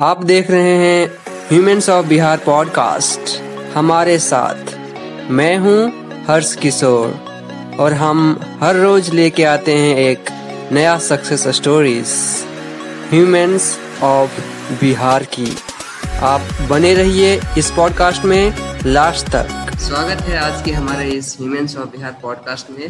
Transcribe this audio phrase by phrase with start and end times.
[0.00, 1.06] आप देख रहे हैं
[1.48, 3.40] ह्यूमंस ऑफ़ बिहार पॉडकास्ट
[3.74, 4.74] हमारे साथ
[5.30, 5.78] मैं हूँ
[6.26, 10.24] हर्ष किशोर और हम हर रोज लेके आते हैं एक
[10.72, 12.12] नया success stories
[13.10, 14.40] humans of
[14.80, 15.56] Bihar की।
[16.22, 16.40] आप
[16.70, 18.54] बने रहिए इस पॉडकास्ट में
[18.86, 22.88] लास्ट तक। स्वागत है आज के हमारे इस ह्यूमंस ऑफ़ बिहार पॉडकास्ट में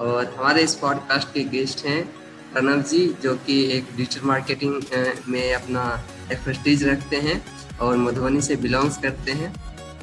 [0.00, 2.10] और हमारे इस पॉडकास्ट के गेस्ट हैं
[2.56, 4.82] प्रणव जी, जो कि एक डिजिटल मार्केटिंग
[5.28, 5.82] में अपना
[6.32, 7.34] एक्सपर्टीज रखते हैं
[7.78, 9.52] और मधुबनी से बिलोंग्स करते हैं।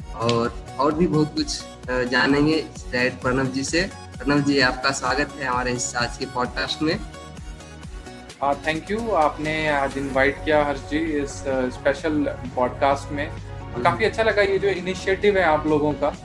[0.06, 1.64] और और भी बहुत कुछ
[2.10, 3.82] जानेंगे शायद प्रणव जी से।
[4.16, 6.98] प्रणव जी, आपका स्वागत है हमारे इस आज के पॉडकास्ट में।
[8.66, 11.34] थैंक यू आपने आज इनवाइट किया हर्ष जी इस
[11.78, 12.24] स्पेशल
[12.56, 13.28] पॉडकास्ट में।
[13.82, 16.16] काफ़ी अच्छा लगा ये जो इनिशिएटिव है आप लोगों का।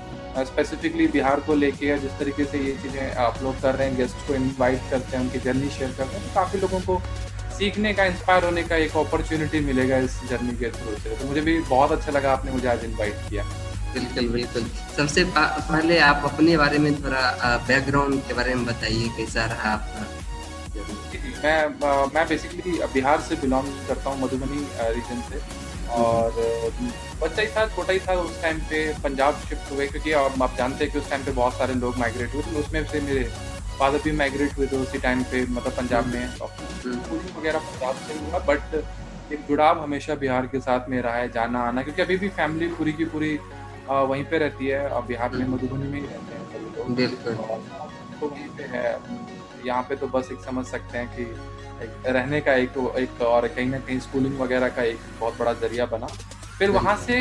[0.46, 4.28] स्पेसिफिकली बिहार को लेके जिस तरीके से ये चीज़ें आप लोग कर रहे हैं गेस्ट
[4.28, 7.02] को इनवाइट करते हैं उनकी जर्नी शेयर करते हैं तो काफ़ी लोगों को
[7.58, 11.42] सीखने का इंस्पायर होने का एक अपॉर्चुनिटी मिलेगा इस जर्नी के थ्रू से। तो मुझे
[11.42, 13.44] भी बहुत अच्छा लगा आपने मुझे आज इन्वाइट किया।
[13.94, 19.46] बिल्कुल बिल्कुल। सबसे पहले आप अपने बारे में थोड़ा बैकग्राउंड के बारे में बताइए कैसा
[19.46, 20.08] रहा आपका?
[21.44, 25.42] मैं मैं बेसिकली बिहार से बिलोंग करता हूँ मधुबनी रीजन से।
[25.92, 26.32] और
[27.22, 30.84] बच्चा ही था छोटा ही था उस टाइम पे पंजाब शिफ्ट हुए क्योंकि आप जानते
[30.84, 33.24] हैं कि उस टाइम पे बहुत सारे लोग माइग्रेट हुए थे उसमें से मेरे
[33.80, 38.20] फादर भी माइग्रेट हुए थे उसी टाइम पे मतलब पंजाब में हम्म। वगैरह पंजाब से
[38.20, 38.76] हुआ बट
[39.34, 42.68] एक जुड़ाव हमेशा बिहार के साथ में रहा है जाना आना क्योंकि अभी भी फैमिली
[42.76, 43.38] पूरी की पूरी
[43.90, 46.96] वहीं पे रहती है और बिहार में मधुबनी में ही रहते हैं सभी लोग।
[48.20, 48.84] तो वहीं पे है
[49.66, 51.24] यहाँ पे तो बस एक समझ सकते हैं कि
[52.06, 55.86] रहने का एक एक और कहीं ना कहीं स्कूलिंग वगैरह का एक बहुत बड़ा ज़रिया
[55.88, 56.08] बना।
[56.60, 57.18] फिर वहाँ से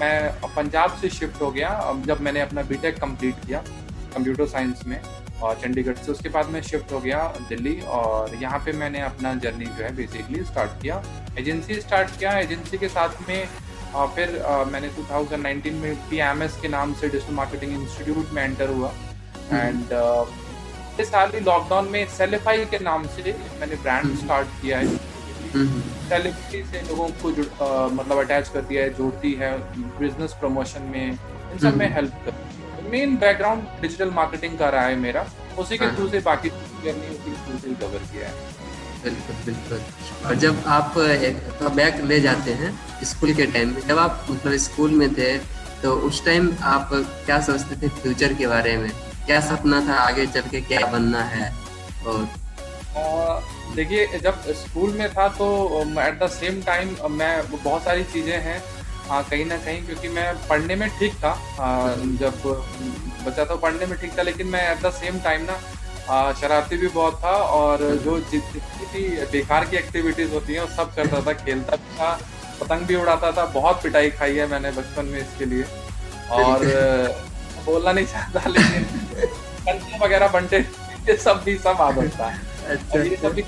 [0.00, 1.70] मैं पंजाब से शिफ्ट हो गया
[2.06, 3.58] जब मैंने अपना बीटेक कंप्लीट किया
[4.14, 5.00] कंप्यूटर साइंस में
[5.42, 9.34] और चंडीगढ़ से। उसके बाद मैं शिफ्ट हो गया दिल्ली और यहाँ पे मैंने अपना
[9.44, 11.02] जर्नी जो है बेसिकली स्टार्ट किया।
[11.38, 13.46] एजेंसी स्टार्ट किया। एजेंसी के साथ में
[14.14, 18.90] फिर आ, मैंने 2019 में पीएमएस के नाम से डिजिटल मार्केटिंग इंस्टीट्यूट में एंटर हुआ।
[19.52, 19.92] एंड
[21.00, 25.12] इस साल ही लॉकडाउन में सेलिफाई के नाम से मैंने ब्रांड स्टार्ट हम्म। किया है
[25.54, 27.30] सेलिब्रिटी हम्म। से लोगों को
[27.64, 29.56] आ, मतलब अटैच कर दिया है जोड़ती है
[29.98, 34.84] बिज़नेस प्रमोशन में इन सब में हेल्प हम्म। कर मेन बैकग्राउंड डिजिटल मार्केटिंग का रहा
[34.84, 35.26] है मेरा
[35.58, 36.48] उसी के थ्रू हाँ। से बाकी
[36.84, 38.62] जर्नी उसी के थ्रू से कवर किया है
[39.04, 40.94] बिल्कुल बिल्कुल और जब आप
[41.72, 42.72] बैक ले जाते हैं
[43.04, 45.36] स्कूल के टाइम में जब आप मतलब स्कूल में थे
[45.82, 48.90] तो उस टाइम आप क्या सोचते थे फ्यूचर के बारे में
[49.26, 51.50] क्या सपना था आगे चल के क्या बनना है?
[53.02, 53.42] और
[53.76, 55.46] देखिए जब स्कूल में था तो
[56.00, 58.62] एट द सेम टाइम मैं बहुत सारी चीज़ें हैं
[59.08, 61.30] हाँ कहीं ना कहीं क्योंकि मैं पढ़ने में ठीक था
[61.60, 62.42] आ, जब
[63.26, 66.88] बच्चा तो पढ़ने में ठीक था लेकिन मैं एट द सेम टाइम ना शरारती भी
[66.94, 69.02] बहुत था और जो जितनी भी
[69.32, 72.12] बेकार की एक्टिविटीज़ होती हैं वो सब करता था खेलता भी था
[72.60, 75.64] पतंग भी उड़ाता था बहुत पिटाई खाई है मैंने बचपन में इसके लिए।
[76.32, 76.64] और
[77.64, 78.84] बोलना नहीं चाहता लेकिन
[79.68, 80.58] वगैरह बंटे
[81.08, 82.26] ये सब भी सब आदत था
[82.68, 83.44] अच्छा, ये सब भी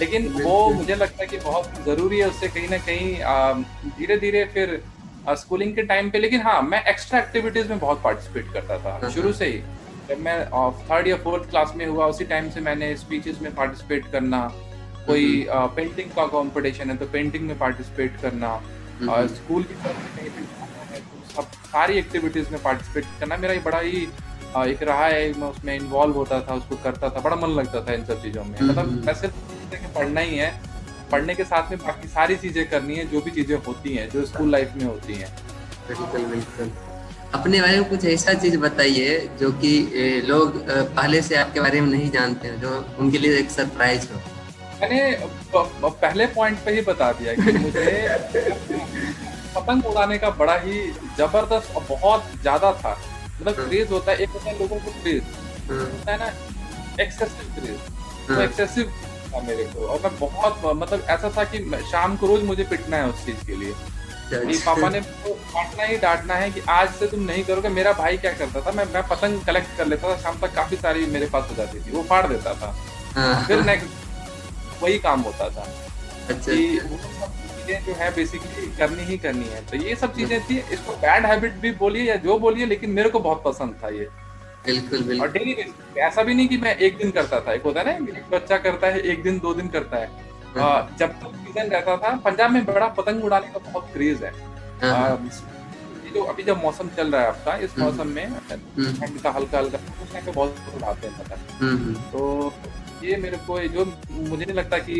[0.00, 4.44] लेकिन वो मुझे लगता है कि बहुत ज़रूरी है उससे कहीं ना कहीं धीरे धीरे
[4.44, 4.82] फिर
[5.38, 9.10] स्कूलिंग के टाइम पे। लेकिन हाँ मैं एक्स्ट्रा एक्टिविटीज़ में बहुत पार्टिसिपेट करता था हाँ,
[9.10, 9.58] शुरू हाँ। से ही।
[10.08, 10.36] जब मैं
[10.90, 14.40] थर्ड या फोर्थ क्लास में हुआ उसी टाइम से मैंने स्पीचेस में पार्टिसिपेट करना
[15.06, 18.56] कोई पेंटिंग का कंपटीशन है तो पेंटिंग में पार्टिसिपेट करना
[19.28, 20.30] स्कूल की तरफ़ से
[21.34, 24.06] सब सारी एक्टिविटीज़ में पार्टिसिपेट करना। मेरा बड़ा ही
[24.56, 27.92] एक रहा है मैं उसमें इन्वॉल्व होता था उसको करता था बड़ा मन लगता था
[27.94, 29.34] इन सब चीज़ों में। मतलब। मैं सिर्फ़
[29.94, 30.50] पढ़ना ही है
[31.12, 34.24] पढ़ने के साथ में बाकी सारी चीज़ें करनी है जो भी चीज़ें होती हैं जो
[34.26, 35.30] स्कूल लाइफ में होती हैं।
[35.88, 36.70] बिल्कुल बिल्कुल।
[37.34, 39.72] अपने बारे में कुछ ऐसा चीज़ बताइए जो कि
[40.26, 44.20] लोग पहले से आपके बारे में नहीं जानते हैं जो उनके लिए एक सरप्राइज़ हो।
[44.80, 45.00] मैंने
[45.54, 47.86] पहले पॉइंट पे ही बता दिया कि मुझे
[49.56, 50.80] पतंग उड़ाने का बड़ा ही
[51.18, 52.96] ज़बरदस्त और बहुत ज़्यादा था।
[53.42, 55.22] मतलब क्रेज हाँ। होता है एक होता है लोगों को क्रेज
[55.70, 56.32] हाँ। होता है ना
[57.02, 57.78] एक्सेसिव क्रेज
[58.28, 58.92] तो एक्सेसिव
[59.32, 61.58] था मेरे को। और मैं बहुत मतलब ऐसा था कि
[61.90, 63.74] शाम को रोज मुझे पिटना है उस चीज़ के लिए।
[64.32, 68.18] कि पापा ने डांटना ही डांटना है कि आज से तुम नहीं करोगे मेरा भाई
[68.18, 71.26] क्या करता था मैं मैं पतंग कलेक्ट कर लेता था शाम तक काफ़ी सारी मेरे
[71.26, 72.74] पास हो जाती थी वो फाड़ देता था।
[73.16, 75.66] हाँ। फिर नेक्स्ट वही काम होता था।
[76.28, 76.52] अच्छा
[77.62, 81.26] चीज़ें जो है बेसिकली करनी ही करनी है। तो ये सब चीज़ें थी। इसको बैड
[81.26, 84.08] हैबिट भी बोलिए या जो बोलिए लेकिन मेरे को बहुत पसंद था ये।
[84.66, 87.62] बिल्कुल बिल्कुल। और डेली बेसिस ऐसा भी नहीं कि मैं एक दिन करता था। एक
[87.62, 90.10] होता है ना एक बच्चा करता है एक दिन दो दिन करता है।
[90.56, 94.32] हाँ। जब तक सीज़न रहता था पंजाब में बड़ा पतंग उड़ाने का बहुत क्रेज है।
[94.82, 95.30] हाँ।
[96.14, 99.78] जो अभी जब मौसम चल रहा है आपका इस। मौसम में ठंड का हल्का हल्का
[100.14, 102.52] पे बहुत उड़ाते हैं पतंग तो
[103.04, 104.94] ये मेरे को जो मुझे नहीं लगता कि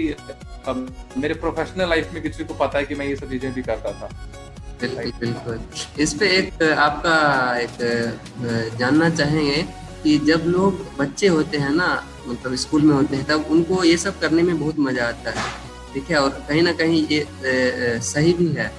[1.21, 3.93] मेरे प्रोफेशनल लाइफ में किसी को पता है कि मैं ये सब चीज़ें भी करता
[3.93, 4.09] था।
[4.81, 5.61] बिल्कुल बिल्कुल।
[6.03, 9.63] इस पे एक, आपका एक जानना चाहेंगे
[10.03, 11.89] कि जब लोग बच्चे होते हैं ना
[12.29, 15.51] मतलब स्कूल में होते हैं, तब उनको ये सब करने में बहुत मज़ा आता है।
[15.95, 18.71] ठीक है, और कहीं ना कहीं ये सही भी है।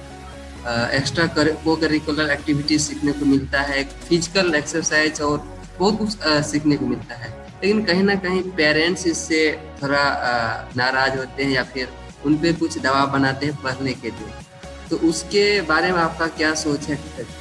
[0.96, 5.38] एक्स्ट्रा को करिकुलर एक्टिविटीज़ सीखने को मिलता है फ़िज़िकल एक्सरसाइज और
[5.78, 6.16] बहुत कुछ
[6.50, 7.32] सीखने को मिलता है।
[7.64, 9.40] लेकिन कहीं ना कहीं पेरेंट्स इससे
[9.82, 10.00] थोड़ा
[10.76, 11.88] नाराज़ होते हैं या फिर
[12.26, 14.32] उन पर कुछ दबाव बनाते हैं पढ़ने के लिए।
[14.90, 16.98] तो उसके बारे में आपका क्या सोच है?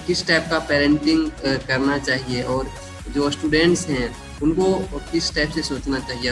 [0.08, 1.30] किस टाइप का पेरेंटिंग
[1.68, 2.70] करना चाहिए और
[3.10, 4.08] जो स्टूडेंट्स हैं,
[4.44, 4.68] उनको
[5.12, 6.31] किस टाइप से सोचना चाहिए?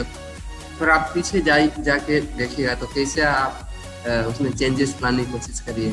[0.80, 3.68] और आप पीछे जा जाके देखिएगा तो कैसे आप
[4.28, 5.90] उसमें चेंजेस लाने की कोशिश करिए।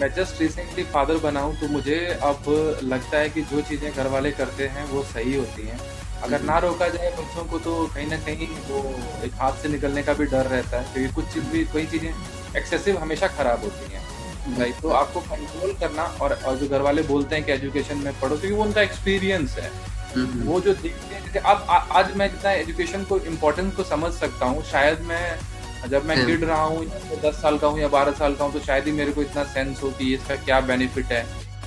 [0.00, 2.44] मैं जस्ट रिसेंटली फादर बना हूँ तो मुझे अब
[2.84, 5.78] लगता है कि जो चीज़ें घर वाले करते हैं वो सही होती हैं।
[6.24, 8.78] अगर ना रोका जाए बच्चों को तो कहीं ना कहीं वो
[9.24, 12.12] एक हाथ से निकलने का भी डर रहता है। क्योंकि कुछ चीज़ भी कई चीज़ें
[12.56, 17.02] एक्सेसिव हमेशा खराब होती हैं। राइट तो आपको कंट्रोल करना और, और जो घर वाले
[17.04, 19.70] बोलते हैं कि एजुकेशन में पढ़ो क्योंकि वो उनका एक्सपीरियंस है।
[20.14, 24.12] हम्म। वो जो देखते हैं जैसे अब आज मैं जितना एजुकेशन को इम्पोर्टेंस को समझ
[24.12, 27.88] सकता हूँ शायद मैं जब मैं किड रहा हूँ तो दस साल का हूँ या
[27.90, 30.60] बारह साल का हूँ तो शायद ही मेरे को इतना सेंस होती है इसका क्या
[30.68, 31.22] बेनिफिट है।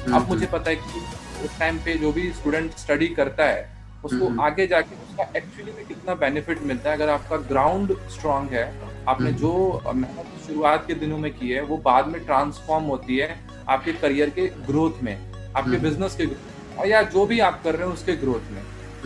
[0.10, 1.02] अब मुझे पता है कि
[1.46, 5.86] उस टाइम पे जो भी स्टूडेंट स्टडी करता है उसको आगे जाके उसका एक्चुअली में
[5.88, 8.66] कितना बेनिफिट मिलता है अगर आपका ग्राउंड स्ट्रांग है
[9.08, 9.52] आपने जो
[9.96, 13.40] मेहनत शुरुआत के दिनों में की है वो बाद में ट्रांसफॉर्म होती है
[13.70, 15.16] आपके करियर के ग्रोथ में
[15.56, 18.64] आपके बिज़नेस के या जो भी आप कर रहे हो उसके ग्रोथ में।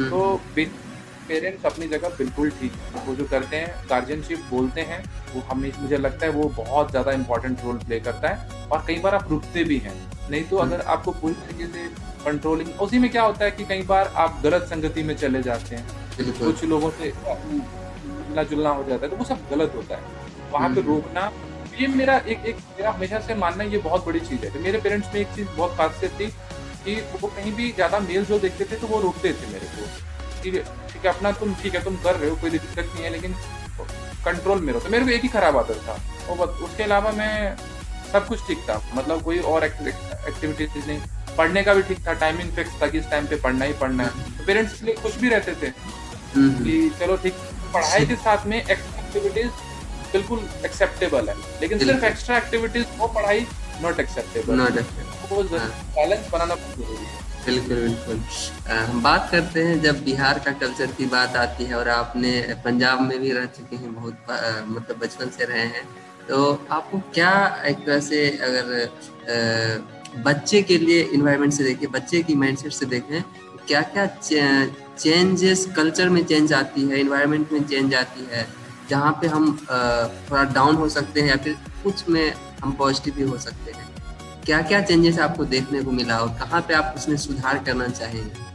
[0.09, 0.39] तो
[1.27, 5.03] पेरेंट्स अपनी जगह बिल्कुल ठीक है। वो जो करते हैं गार्जियनशिप बोलते हैं
[5.33, 8.97] वो हमें मुझे लगता है वो बहुत ज़्यादा इंपॉर्टेंट रोल प्ले करता है और कई
[8.99, 9.95] बार आप रुकते भी हैं।
[10.29, 11.87] नहीं तो अगर आपको पूरी तरीके से
[12.25, 15.75] कंट्रोलिंग उसी में क्या होता है कि कई बार आप गलत संगति में चले जाते
[15.75, 15.85] हैं।
[16.39, 20.03] कुछ लोगों से मिलना जुलना हो जाता है तो वो सब गलत होता है।
[20.51, 21.31] वहाँ पे हम्म। रोकना
[21.79, 25.13] ये मेरा एक एक मेरा हमेशा से मानना ये बहुत बड़ी चीज़ है। मेरे पेरेंट्स
[25.13, 26.27] में एक चीज़ बहुत खासियत थी
[26.85, 29.89] कि वो कहीं भी ज़्यादा मेल जो देखते थे तो वो रोकते थे मेरे को।
[30.47, 30.63] है
[31.01, 33.33] ठीक है अपना तुम ठीक है तुम कर रहे हो कोई दिक्कत नहीं है लेकिन
[34.25, 35.95] कंट्रोल में रहो। तो मेरे को एक ही खराब आदत था।
[36.31, 37.55] और उसके अलावा मैं
[38.11, 40.99] सब कुछ ठीक था। मतलब कोई और एक्टिविटीज़ नहीं।
[41.37, 44.03] पढ़ने का भी ठीक था टाइमिंग फिक्स था कि इस टाइम पे पढ़ना ही पढ़ना
[44.03, 45.71] है। तो पेरेंट्स इसलिए खुश भी रहते थे
[46.35, 47.33] हम्म। कि चलो ठीक
[47.73, 49.49] पढ़ाई के साथ में एक्टिविटीज़
[50.13, 53.45] बिल्कुल एक्सेप्टेबल है। लेकिन सिर्फ़ एक्स्ट्रा एक्टिविटीज़ वो पढ़ाई
[53.81, 58.19] नॉट एक्सेप्टेबल बैलेंस बनाना बहुत ज़रूरी है। बिल्कुल बिल्कुल।
[58.69, 62.31] हम बात करते हैं जब बिहार का कल्चर की बात आती है और आपने
[62.65, 64.17] पंजाब में भी रह चुके हैं बहुत
[64.67, 65.83] मतलब बचपन से रहे हैं।
[66.27, 67.31] तो आपको क्या
[67.67, 72.85] एक तरह से अगर आ, बच्चे के लिए इन्वायरमेंट से देखें बच्चे की माइंडसेट से
[72.85, 73.21] देखें
[73.67, 74.05] क्या क्या
[74.97, 78.45] चेंजेस कल्चर में चेंज आती है इन्वायरमेंट में चेंज आती है
[78.89, 79.45] जहाँ पे हम
[80.29, 81.53] थोड़ा डाउन हो सकते हैं या फिर
[81.83, 82.33] कुछ में
[82.63, 83.80] हम पॉजिटिव भी हो सकते हैं?
[84.51, 88.49] क्या क्या चेंजेस आपको देखने को मिला और कहाँ पे आप उसमें सुधार करना चाहेंगे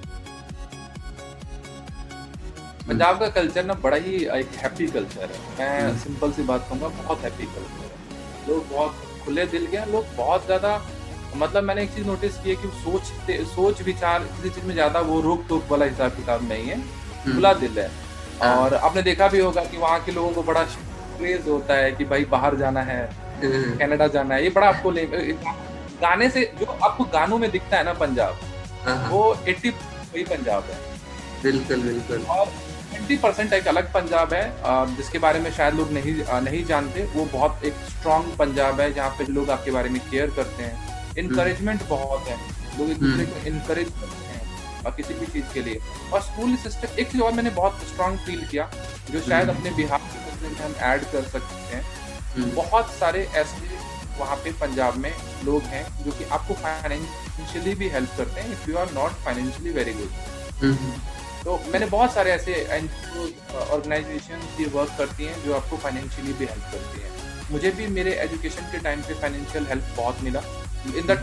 [2.89, 6.67] पंजाब का कल्चर ना बड़ा ही एक हैप्पी कल्चर है मैं सिंपल हम्म। सी बात
[6.69, 10.77] कहूँगा बहुत हैप्पी कल्चर है लोग बहुत खुले दिल के हैं लोग बहुत ज़्यादा
[11.37, 15.01] मतलब मैंने एक चीज़ नोटिस की है कि सोच सोच विचार किसी चीज़ में ज़्यादा
[15.09, 17.91] वो रोक टोक वाला हिसाब किताब नहीं है हम्म। खुला दिल है
[18.43, 20.65] हाँ। और आपने देखा भी होगा कि वहाँ के लोगों को बड़ा
[21.17, 23.03] क्रेज होता है कि भाई बाहर जाना है
[23.39, 24.91] हम्म। कनाडा जाना है ये बड़ा आपको
[25.97, 28.39] गाने से जो आपको गानों में दिखता है ना पंजाब
[28.87, 30.79] हाँ। वो एट्टी वही पंजाब है
[31.43, 32.47] बिल्कुल बिल्कुल और
[32.91, 37.25] ट्वेंटी परसेंट एक अलग पंजाब है जिसके बारे में शायद लोग नहीं नहीं जानते वो
[37.33, 41.81] बहुत एक स्ट्रॉन्ग पंजाब है जहाँ पे लोग आपके बारे में केयर करते हैं इनकरेजमेंट
[41.81, 42.39] हम्म। बहुत है
[42.79, 45.81] लोग एक दूसरे को इनकरेज करते हैं और किसी भी चीज़ के लिए
[46.13, 48.71] और स्कूल सिस्टम एक चीज़ और मैंने बहुत स्ट्रांग फील किया
[49.11, 51.83] जो शायद हम्म। अपने बिहार के सिस्टम में हम ऐड कर सकते हैं
[52.35, 53.75] हम्म। बहुत सारे ऐसे
[54.19, 55.13] वहाँ पे पंजाब में
[55.45, 59.73] लोग हैं जो कि आपको फाइनेंशियली भी हेल्प करते हैं if you are not financially
[59.73, 60.11] very good
[61.45, 62.89] तो मैंने बहुत सारे ऐसे एन
[63.57, 67.11] ऑर्गेनाइजेशन की वर्क करती हैं जो आपको फाइनेंशियली भी हेल्प करती हैं।
[67.51, 70.41] मुझे भी मेरे एजुकेशन के टाइम पे फाइनेंशियल हेल्प बहुत मिला।
[70.97, 71.21] इन दैट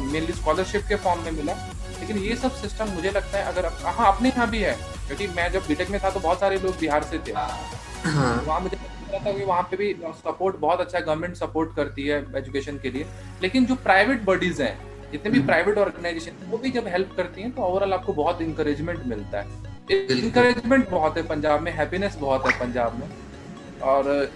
[0.00, 1.52] मेनली स्कॉलरशिप के फॉर्म में मिला।
[2.00, 4.72] लेकिन ये सब सिस्टम मुझे लगता है अगर हाँ अपने यहाँ भी है।
[5.06, 8.60] क्योंकि मैं जब बीटेक में था तो बहुत सारे लोग बिहार से थे। हाँ। वहाँ
[8.60, 8.76] मुझे
[9.14, 12.90] था कि वहाँ पे भी सपोर्ट बहुत अच्छा है गवर्नमेंट सपोर्ट करती है एजुकेशन के
[12.90, 13.06] लिए।
[13.42, 14.76] लेकिन जो प्राइवेट बॉडीज हैं
[15.12, 18.42] जितने भी प्राइवेट हम्म। ऑर्गेनाइजेशन वो भी जब हेल्प करती हैं तो ओवरऑल आपको बहुत
[18.42, 19.46] इंकरेजमेंट मिलता है।
[19.90, 23.08] इंकरेजमेंट बहुत है पंजाब में हैप्पीनेस बहुत है पंजाब में।
[23.84, 24.30] और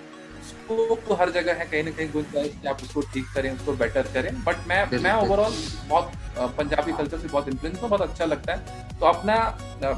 [0.48, 3.72] स्कोप तो हर जगह है कहीं ना कहीं गुंजाइश कि आप उसको ठीक करें उसको
[3.74, 5.54] बेटर करें। बट मैं मैं ओवरऑल
[5.88, 6.12] बहुत
[6.58, 9.36] पंजाबी कल्चर से बहुत इन्फ्लुएंस हूँ बहुत अच्छा लगता है। तो अपना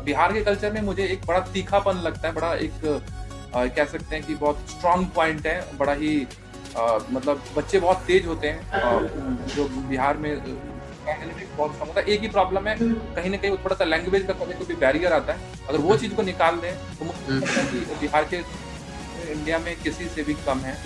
[0.04, 2.84] बिहार के कल्चर में मुझे एक बड़ा तीखापन लगता है बड़ा एक
[3.54, 6.14] कह सकते हैं कि बहुत स्ट्रांग पॉइंट है बड़ा ही
[6.78, 9.00] आ, मतलब बच्चे बहुत तेज होते हैं आ,
[9.54, 10.30] जो बिहार में
[11.56, 14.32] बहुत कम होता है। एक ही प्रॉब्लम है कहीं ना कहीं थोड़ा सा लैंग्वेज का
[14.34, 18.24] कभी कभी बैरियर आता है। अगर वो चीज़ को निकाल दें तो मुझे हम्म। बिहार
[18.32, 18.36] के
[19.32, 20.76] इंडिया में किसी से भी कम है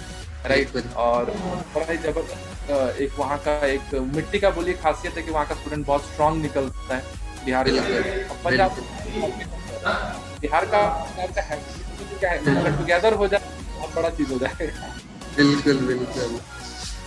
[0.47, 1.31] राइट और
[1.75, 5.55] बड़ा ही ज़बरदस्त एक वहाँ का एक मिट्टी का बोली खासियत है कि वहाँ का
[5.55, 7.03] स्टूडेंट बहुत स्ट्रांग निकलता है
[7.45, 7.71] बिहार
[8.45, 8.77] पंजाब
[10.47, 10.83] बिहार का
[12.79, 13.43] टुगेदर हो जाए
[13.79, 14.73] बहुत बड़ा चीज़ हो जाए
[15.37, 16.39] बिल्कुल बिल्कुल।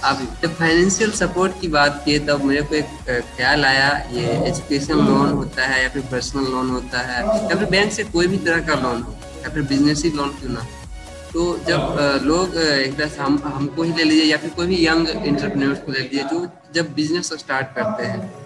[0.06, 2.90] अब जब फाइनेंशियल सपोर्ट की बात की तब मेरे को एक
[3.38, 7.66] ख्याल आया, ये एजुकेशन लोन होता है या फिर पर्सनल लोन होता है, या फिर
[7.70, 10.66] बैंक से कोई भी तरह का लोन हो, या फिर बिज़नेस ही लोन क्यों ना
[11.34, 11.82] तो जब
[12.24, 15.80] लोग एक तरह से हम, हमको ही ले लीजिए, या फिर कोई भी यंग इंटरप्रेन्योर्स
[15.80, 18.39] को ले लीजिए, जो जब बिज़नेस स्टार्ट करते हैं तो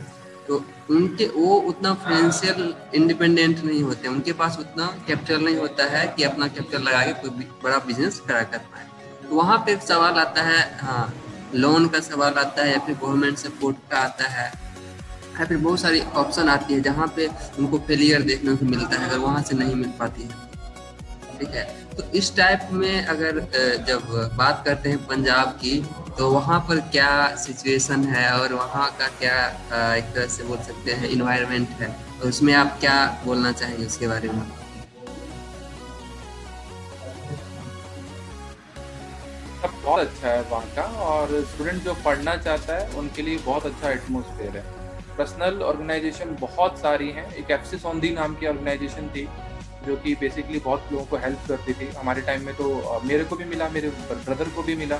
[0.90, 6.24] उनके, वो उतना फाइनेंशियल इंडिपेंडेंट नहीं होते। उनके पास उतना कैपिटल नहीं होता है कि
[6.24, 8.88] अपना कैपिटल लगा के कोई बड़ा बिज़नेस खड़ा कर पाए।
[9.22, 11.14] तो वहाँ पे सवाल आता है हाँ
[11.56, 14.52] लोन का सवाल आता है या फिर गवर्नमेंट सपोर्ट का आता है।
[15.40, 17.28] या फिर बहुत सारी ऑप्शन आती है जहाँ पे
[17.60, 20.52] उनको फेलियर देखने को मिलता है, अगर वहाँ से नहीं मिल पाती है।
[21.40, 21.64] ठीक है?
[21.98, 23.40] तो इस टाइप में अगर
[23.88, 25.78] जब बात करते हैं पंजाब की
[26.18, 29.38] तो वहाँ पर क्या सिचुएशन है और वहाँ का क्या
[29.96, 31.90] एक तरह से बोल सकते हैं इन्वायरमेंट है?
[32.20, 34.44] तो उसमें आप क्या बोलना चाहेंगे उसके बारे में?
[39.84, 43.90] बहुत अच्छा है वहाँ का और स्टूडेंट जो पढ़ना चाहता है, उनके लिए बहुत अच्छा
[43.90, 44.64] एटमोसफेयर है।
[45.18, 49.28] पर्सनल ऑर्गेनाइजेशन बहुत सारी हैं। एक एफ़ सी सौंदी नाम की ऑर्गेनाइजेशन थी,
[49.86, 53.36] जो कि बेसिकली बहुत लोगों को हेल्प करती थी। हमारे टाइम में तो मेरे को
[53.36, 55.00] भी मिला, मेरे ब्रदर को भी मिला।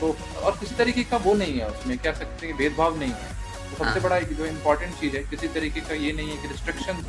[0.00, 3.38] तो और किसी तरीके का वो नहीं है उसमें क्या सकते हैं भेदभाव नहीं है।
[3.70, 6.36] तो सबसे हाँ। बड़ा एक जो इम्पोर्टेंट चीज़ है किसी तरीके का ये नहीं है
[6.42, 7.04] कि रिस्ट्रिक्शन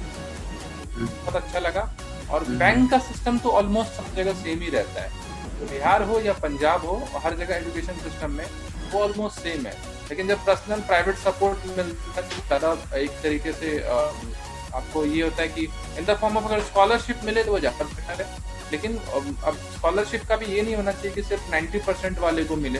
[0.95, 1.89] बहुत अच्छा लगा।
[2.31, 5.10] और बैंक हम्म। का सिस्टम तो ऑलमोस्ट सब जगह सेम ही रहता है।
[5.60, 8.45] तो बिहार हो या पंजाब हो हर जगह एजुकेशन सिस्टम में
[8.91, 9.74] वो ऑलमोस्ट सेम है।
[10.10, 13.77] लेकिन जब पर्सनल प्राइवेट सपोर्ट मिलता है तो ज़्यादा एक तरीके से
[14.75, 15.63] आपको ये होता है कि
[16.00, 18.27] इन द फॉर्म ऑफ़ अगर स्कॉलरशिप मिले तो वो ज़्यादा बेटर है
[18.72, 22.56] लेकिन अब स्कॉलरशिप का भी ये नहीं होना चाहिए कि सिर्फ़ 90 परसेंट वाले को
[22.56, 22.80] मिले।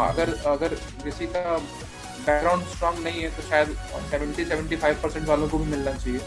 [0.00, 0.74] अगर अगर
[1.04, 3.76] किसी का बैकग्राउंड स्ट्रांग नहीं है तो शायद
[4.12, 6.18] 70 75 परसेंट वालों को भी मिलना चाहिए।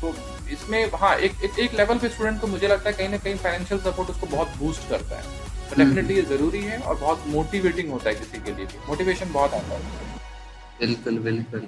[0.00, 0.14] तो
[0.52, 3.34] इसमें हाँ एक एक, एक लेवल पे स्टूडेंट को मुझे लगता है कहीं ना कहीं
[3.36, 5.22] फाइनेंशियल सपोर्ट उसको बहुत बूस्ट करता है।
[5.70, 9.32] तो डेफिनेटली ये ज़रूरी है और बहुत मोटिवेटिंग होता है किसी के लिए भी। मोटिवेशन
[9.32, 10.18] बहुत आता है।
[10.80, 11.66] बिल्कुल बिल्कुल।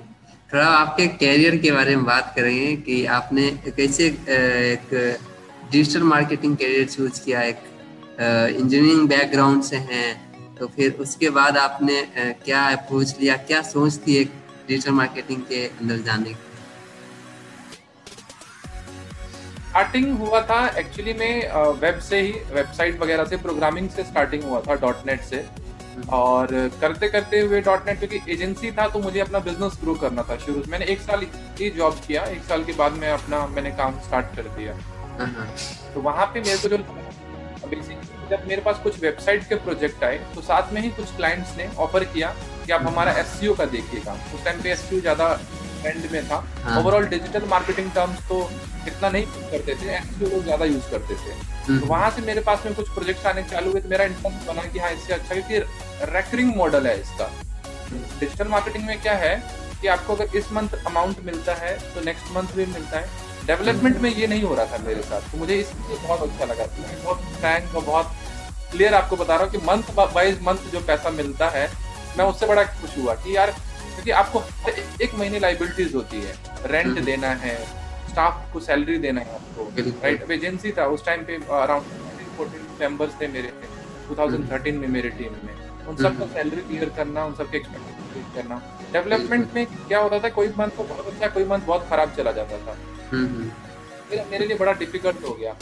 [0.53, 4.95] थोड़ा आपके कैरियर के बारे में बात करेंगे कि आपने कैसे एक
[5.73, 7.61] डिजिटल मार्केटिंग कैरियर चूज़ किया एक
[8.21, 12.03] इंजीनियरिंग बैकग्राउंड से हैं तो फिर उसके बाद आपने
[12.45, 14.33] क्या अप्रोच लिया, क्या सोच थी एक
[14.69, 16.37] डिजिटल मार्केटिंग के अंदर जाने की?
[19.69, 21.35] स्टार्टिंग हुआ था एक्चुअली में
[21.81, 24.75] वेब से ही वेबसाइट वगैरह से प्रोग्रामिंग से स्टार्टिंग हुआ था.
[24.77, 25.45] डॉट नेट से।
[26.13, 26.47] और
[26.81, 27.61] करते करते हुए.
[27.63, 31.01] डॉट नेट क्योंकि एजेंसी था तो मुझे अपना बिज़नेस ग्रो करना था शुरू मैंने एक
[31.01, 31.27] साल
[31.61, 34.79] ही जॉब किया, एक साल के बाद मैं अपना, मैंने काम स्टार्ट कर दिया।
[35.95, 36.79] तो वहाँ पे मेरे को जो
[37.69, 41.57] बेसिकली जब मेरे पास कुछ वेबसाइट के प्रोजेक्ट आए तो साथ में ही कुछ क्लाइंट्स
[41.57, 42.29] ने ऑफ़र किया
[42.67, 45.33] कि आप हमारा एस का देखिएगा। उस टाइम पे एस ज़्यादा
[45.83, 46.37] ट्रेंड में था।
[46.79, 48.39] ओवरऑल डिजिटल मार्केटिंग टर्म्स तो
[48.87, 51.33] इतना नहीं यूज़ करते थे एक्चुअली लोग ज़्यादा यूज़ करते थे।
[51.67, 54.47] हम्म। तो वहाँ से मेरे पास में कुछ प्रोजेक्ट आने चालू हुए तो मेरा इंटरेस्ट
[54.49, 55.59] बना कि हाँ इससे अच्छा क्योंकि
[56.13, 57.31] रेकरिंग मॉडल है इसका।
[58.21, 59.35] डिजिटल मार्केटिंग में क्या है
[59.81, 63.97] कि आपको अगर इस मंथ अमाउंट मिलता है तो नेक्स्ट मंथ भी मिलता है। डेवलपमेंट
[64.01, 66.67] में ये नहीं हो रहा था मेरे साथ। तो मुझे इसलिए बहुत अच्छा लगा।
[67.05, 68.13] बहुत फ्रैंक और बहुत
[68.73, 71.69] क्लियर आपको बता रहा हूँ कि मंथ वाइज मंथ जो पैसा मिलता है
[72.19, 74.43] मैं उससे बड़ा खुश हुआ कि यार क्योंकि आपको
[75.05, 76.35] एक महीने लाइबिलिटीज होती है।
[76.67, 77.55] रेंट हम्म। देना है
[78.11, 79.65] स्टाफ को सैलरी देना है आपको
[80.03, 81.85] राइट एजेंसी था उस टाइम पे अराउंड
[82.37, 83.53] फोर्टीन मेंबर्स थे मेरे
[84.09, 85.55] 2013 में मेरे टीम में।
[85.89, 88.61] उन सबको सैलरी हम्म। क्लियर करना उन सबके एक्सपेक्टेशन करना।
[88.93, 92.33] डेवलपमेंट में क्या होता था कोई मंथ तो बहुत अच्छा कोई मंथ बहुत खराब चला
[92.33, 92.77] जाता था।
[93.13, 93.51] हम्म,
[94.31, 95.55] मेरे लिए बड़ा डिफ़िकल्ट हो गया।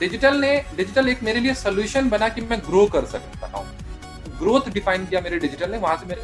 [0.00, 3.66] डिजिटल ने डिजिटल एक मेरे लिए सोल्यूशन बना कि मैं ग्रो कर सकता हूँ
[4.38, 6.22] ग्रोथ डिफाइन किया मेरे डिजिटल ने वहाँ से मेरे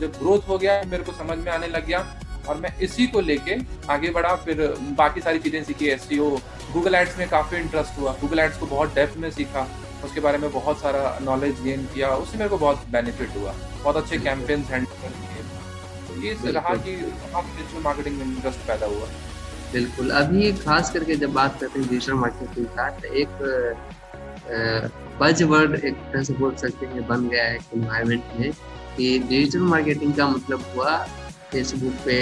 [0.00, 2.00] जब ग्रोथ हो गया मेरे को समझ में आने लग गया
[2.48, 3.56] और मैं इसी को लेके
[3.90, 4.60] आगे बढ़ा फिर
[4.98, 6.08] बाकी सारी चीज़ें सीखी एस
[6.72, 9.66] गूगल एड्स में काफ़ी इंटरेस्ट हुआ। गूगल एड्स को बहुत डेप्थ में सीखा
[10.04, 13.96] उसके बारे में बहुत सारा नॉलेज गेन किया उससे मेरे को बहुत बेनिफिट हुआ। बहुत
[13.96, 15.42] अच्छे कैंपेन्स हैंडल किए।
[16.08, 19.08] तो ये रहा कि डिजिटल मार्केटिंग में इंटरेस्ट पैदा हुआ।
[19.76, 23.30] बिल्कुल। अभी खास करके जब बात करते हैं डिजिटल मार्केटिंग का तो एक
[25.20, 28.52] बज वर्ड एक तरह से बोल सकते हैं, बन गया है इन्वायरमेंट में
[28.96, 30.96] कि डिजिटल मार्केटिंग का मतलब हुआ
[31.52, 32.16] फेसबुक पे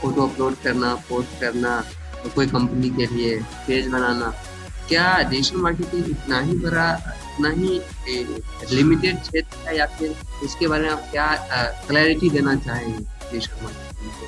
[0.00, 1.80] फ़ोटो अपलोड करना पोस्ट करना
[2.22, 4.32] तो कोई कंपनी के लिए पेज बनाना।
[4.88, 6.88] क्या डिजिटल मार्केटिंग इतना ही बड़ा,
[7.28, 7.70] इतना ही
[8.74, 11.26] लिमिटेड क्षेत्र है या फिर उसके बारे में आप क्या
[11.88, 12.98] क्लैरिटी देना चाहेंगे
[13.32, 14.26] डिजिटल मार्केटिंग को?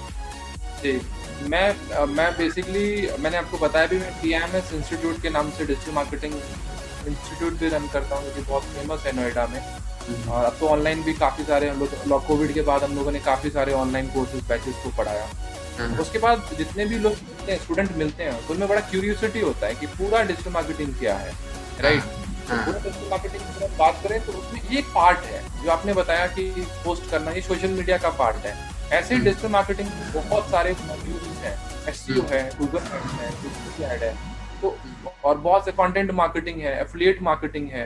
[0.83, 1.01] जी
[1.45, 2.87] मैं मैं बेसिकली
[3.21, 4.33] मैंने आपको बताया भी मैं टी
[4.77, 9.15] इंस्टीट्यूट के नाम से डिजिटल मार्केटिंग इंस्टीट्यूट भी रन करता हूँ जो बहुत फ़ेमस है
[9.17, 12.83] नोएडा में हम्म। और अब तो ऑनलाइन भी काफ़ी सारे हम लोग कोविड के बाद
[12.83, 15.29] हम लोगों ने काफ़ी सारे ऑनलाइन कोर्सेज बैचेस को पढ़ाया
[15.79, 19.41] हाँ। उसके बाद जितने भी लोग मिलते हैं स्टूडेंट मिलते हैं तो उनमें बड़ा क्यूरियोसिटी
[19.41, 21.33] होता है कि पूरा डिजिटल मार्केटिंग क्या है
[21.81, 22.03] राइट
[22.49, 25.93] हाँ। तो पूरा डिजिटल मार्केटिंग की बात करें तो उसमें ये पार्ट है जो आपने
[25.95, 26.51] बताया कि
[26.85, 31.55] पोस्ट करना ये सोशल मीडिया का पार्ट है ऐसे डिजिटल मार्केटिंग बहुत सारे हैं।
[31.89, 33.29] एस है गूगल है
[33.93, 34.15] एड है।
[34.63, 34.77] तो
[35.25, 37.85] और बहुत से कंटेंट मार्केटिंग है एफिलिएट मार्केटिंग है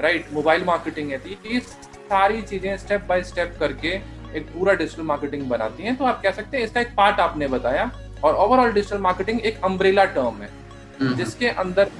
[0.00, 3.88] राइट मोबाइल मार्केटिंग है। तो ये सारी चीज़ें स्टेप बाय स्टेप करके
[4.36, 7.46] एक पूरा डिजिटल मार्केटिंग बनाती हैं। तो आप कह सकते हैं इसका एक पार्ट आपने
[7.48, 7.90] बताया।
[8.24, 10.48] और ओवरऑल डिजिटल मार्केटिंग एक अम्ब्रेला टर्म है।
[11.00, 11.90] हम्म। जिसके अंदर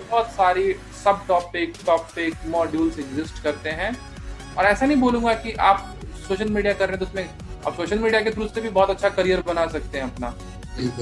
[0.00, 0.72] बहुत सारी
[1.04, 3.96] सब टॉपिक टॉपिक मॉड्यूल्स एग्जिस्ट करते हैं।
[4.58, 5.94] और ऐसा नहीं बोलूँगा कि आप
[6.28, 8.90] सोशल मीडिया कर रहे हैं तो उसमें आप सोशल मीडिया के थ्रू से भी बहुत
[8.90, 10.34] अच्छा करियर बना सकते हैं अपना।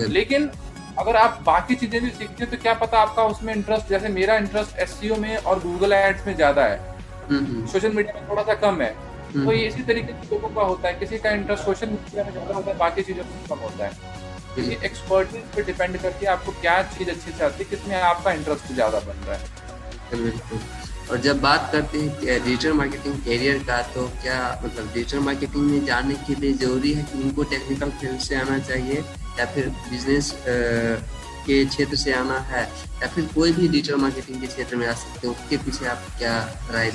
[0.09, 0.51] लेकिन
[0.99, 4.37] अगर आप बाकी चीज़ें भी सीखते हैं तो क्या पता आपका उसमें इंटरेस्ट जैसे मेरा
[4.37, 8.81] इंटरेस्ट एस में और गूगल एड्स में ज़्यादा है। सोशल मीडिया में थोड़ा सा कम
[8.83, 8.91] है।
[9.35, 12.33] तो ये इसी तरीके से लोगों का होता है। किसी का इंटरेस्ट सोशल मीडिया में
[12.33, 13.91] ज़्यादा होता है बाकी चीज़ों में कम होता है।
[14.55, 18.73] किसी एक्सपर्टीज पे डिपेंड करके आपको क्या चीज़ अच्छी से आती है किसमें आपका इंटरेस्ट
[18.73, 19.43] ज़्यादा बन रहा है।
[21.11, 25.85] और जब बात करते हैं डिजिटल मार्केटिंग कैरियर का तो क्या मतलब डिजिटल मार्केटिंग में
[25.87, 29.05] जाने के लिए ज़रूरी है कि उनको टेक्निकल फ़ील्ड से आना चाहिए
[29.39, 30.33] या फिर बिज़नेस
[31.47, 32.63] के क्षेत्र से आना है?
[33.03, 36.07] या फिर कोई भी डिजिटल मार्केटिंग के क्षेत्र में आ सकते हैं उसके पीछे आप
[36.19, 36.39] क्या
[36.73, 36.91] राय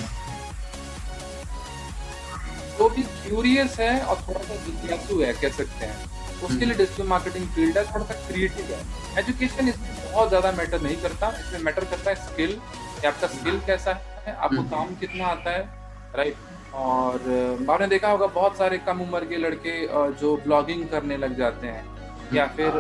[2.78, 5.96] जो भी क्यूरियस है और थोड़ा सा जिज्ञासु है कह सकते हैं।
[6.44, 8.82] उसके लिए डिजिटल मार्केटिंग फ़ील्ड है थोड़ा सा क्रिएटिव है।
[9.20, 12.60] एजुकेशन इसमें बहुत ज़्यादा मैटर नहीं करता इसमें मैटर करता है स्किल
[13.02, 13.92] कि आपका स्किल कैसा
[14.26, 15.68] है आपको हम्म। काम कितना आता है
[16.16, 19.76] राइट और आपने देखा होगा बहुत सारे कम उम्र के लड़के
[20.20, 21.86] जो ब्लॉगिंग करने लग जाते हैं
[22.34, 22.78] या फिर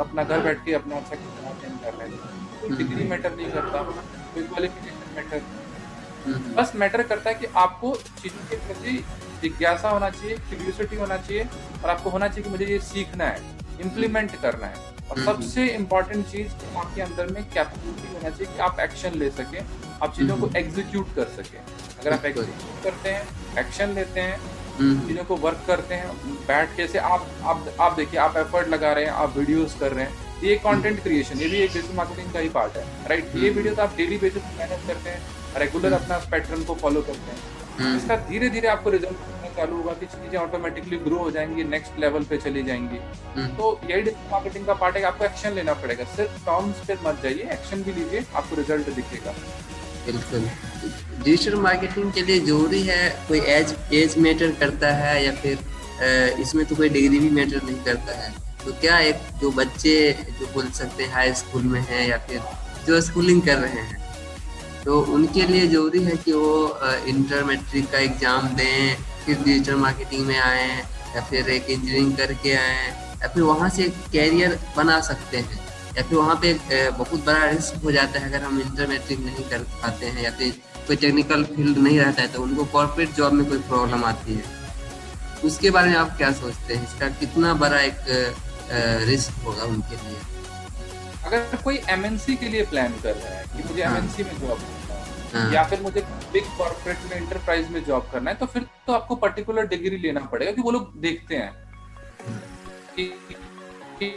[0.00, 5.16] अपना घर बैठ के अपना अच्छा कर रहे हैं। डिग्री मैटर नहीं करता कोई क्वालिफिकेशन
[5.16, 8.96] मैटर बस मैटर करता है कि आपको चीज़ों के प्रति
[9.42, 11.48] जिज्ञासा होना चाहिए क्यूरियोसिटी होना चाहिए
[11.82, 13.40] और आपको होना चाहिए कि मुझे ये सीखना है
[13.80, 18.52] इम्प्लीमेंट करना है। और हम्म, हम्म। सबसे इम्पोर्टेंट चीज़ आपके अंदर में कैपेबिलिटी होना चाहिए
[18.54, 19.60] कि आप एक्शन ले सके
[20.02, 21.58] आप चीज़ों को एग्जीक्यूट हम्म, कर सके।
[22.00, 24.40] अगर आप एग्जीक्यूट करते हैं एक्शन लेते हैं
[25.06, 28.92] चीज़ों को वर्क करते हैं बैठ के से आप आप आप देखिए आप एफर्ट लगा
[28.92, 32.32] रहे हैं आप वीडियोस कर रहे हैं ये कंटेंट क्रिएशन ये भी एक डिजिटल मार्केटिंग
[32.32, 35.92] का ही पार्ट है राइट ये वीडियोस आप डेली बेसिस पे मेहनत करते हैं रेगुलर
[35.92, 40.38] अपना पैटर्न को फॉलो करते हैं। इसका धीरे धीरे आपको रिज़ल्ट चालू होगा कि चीज़ें
[40.38, 42.98] ऑटोमेटिकली ग्रो हो जाएँगी नेक्स्ट लेवल पे चली जाएँगी।
[43.36, 46.96] हम्म। तो यही डिजिटल मार्केटिंग का पार्ट है आपको एक्शन लेना पड़ेगा। सिर्फ़ टर्म्स पे
[47.04, 49.34] मत जाइए एक्शन भी लीजिए आपको रिज़ल्ट दिखेगा।
[50.06, 50.48] बिल्कुल।
[51.24, 56.64] डिजिटल मार्केटिंग के लिए ज़रूरी है कोई एज एज मैटर करता है या फिर इसमें
[56.66, 58.30] तो कोई डिग्री भी मैटर नहीं करता है।
[58.64, 59.94] तो क्या एक जो बच्चे
[60.38, 62.40] जो बोल सकते हैं हाई स्कूल में है या फिर
[62.86, 64.00] जो स्कूलिंग कर रहे हैं
[64.84, 70.26] तो उनके लिए ज़रूरी है कि वो इंटर मैट्रिक का एग्ज़ाम दें फिर डिजिटल मार्केटिंग
[70.26, 70.82] में आए हैं
[71.16, 75.60] या फिर एक इंजीनियरिंग करके आए हैं या फिर वहाँ से कैरियर बना सकते हैं
[75.96, 76.52] या फिर वहाँ पे
[76.90, 80.30] बहुत बड़ा रिस्क हो जाता है अगर हम इंटर मैट्रिक नहीं कर पाते हैं या
[80.38, 80.54] फिर
[80.86, 84.60] कोई टेक्निकल फ़ील्ड नहीं रहता है तो उनको कॉर्पोरेट जॉब में कोई प्रॉब्लम आती है
[85.44, 88.04] उसके बारे में आप क्या सोचते हैं इसका कितना बड़ा एक
[89.08, 90.16] रिस्क होगा उनके लिए
[91.26, 94.58] अगर कोई एमएनसी के लिए प्लान कर रहा है कि मुझे एमएनसी हाँ। में जॉब।
[95.34, 96.00] या फिर मुझे
[96.32, 100.20] बिग कॉर्पोरेट में एंटरप्राइज में जॉब करना है तो फिर तो आपको पर्टिकुलर डिग्री लेना
[100.26, 101.52] पड़ेगा कि वो लोग देखते हैं
[102.96, 103.04] कि,
[103.98, 104.10] कि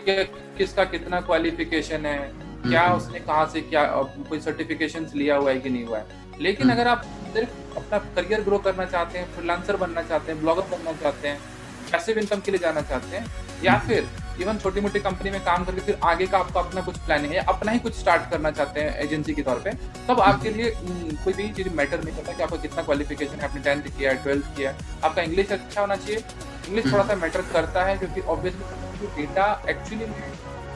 [0.57, 2.19] किसका कितना क्वालिफिकेशन है
[2.61, 3.85] क्या हम्म। उसने कहा से क्या
[4.29, 7.97] कोई सर्टिफिकेशन लिया हुआ है कि नहीं हुआ है लेकिन हम्म। अगर आप सिर्फ़ अपना
[8.15, 11.54] करियर ग्रो करना चाहते हैं फ्रीलांसर बनना चाहते हैं ब्लॉगर बनना चाहते हैं
[11.91, 13.25] पैसिव इनकम के लिए जाना चाहते हैं
[13.63, 14.07] या हम्म। फिर
[14.41, 17.43] इवन छोटी मोटी कंपनी में काम करके फिर आगे का आपका अपना कुछ प्लानिंग है
[17.49, 19.71] अपना ही कुछ स्टार्ट करना चाहते हैं एजेंसी के तौर पे
[20.07, 23.61] तब आपके लिए कोई भी चीज़ मैटर नहीं करता कि आपका कितना क्वालिफिकेशन है आपने
[23.61, 26.23] टेंथ किया है ट्वेल्थ किया है आपका इंग्लिश अच्छा होना चाहिए।
[26.67, 30.05] इंग्लिश थोड़ा सा मैटर करता है क्योंकि ऑब्वियसली जो डेटा एक्चुअली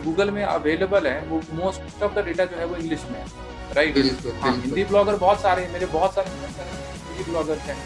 [0.04, 3.26] गूगल में अवेलेबल है वो मोस्ट ऑफ़ द डेटा जो है वो इंग्लिश में है
[3.76, 3.98] राइट
[4.41, 7.78] हाँ हिंदी ब्लॉगर बहुत सारे हैं मेरे बहुत सारे हिंदी ब्लॉगर्स हैं।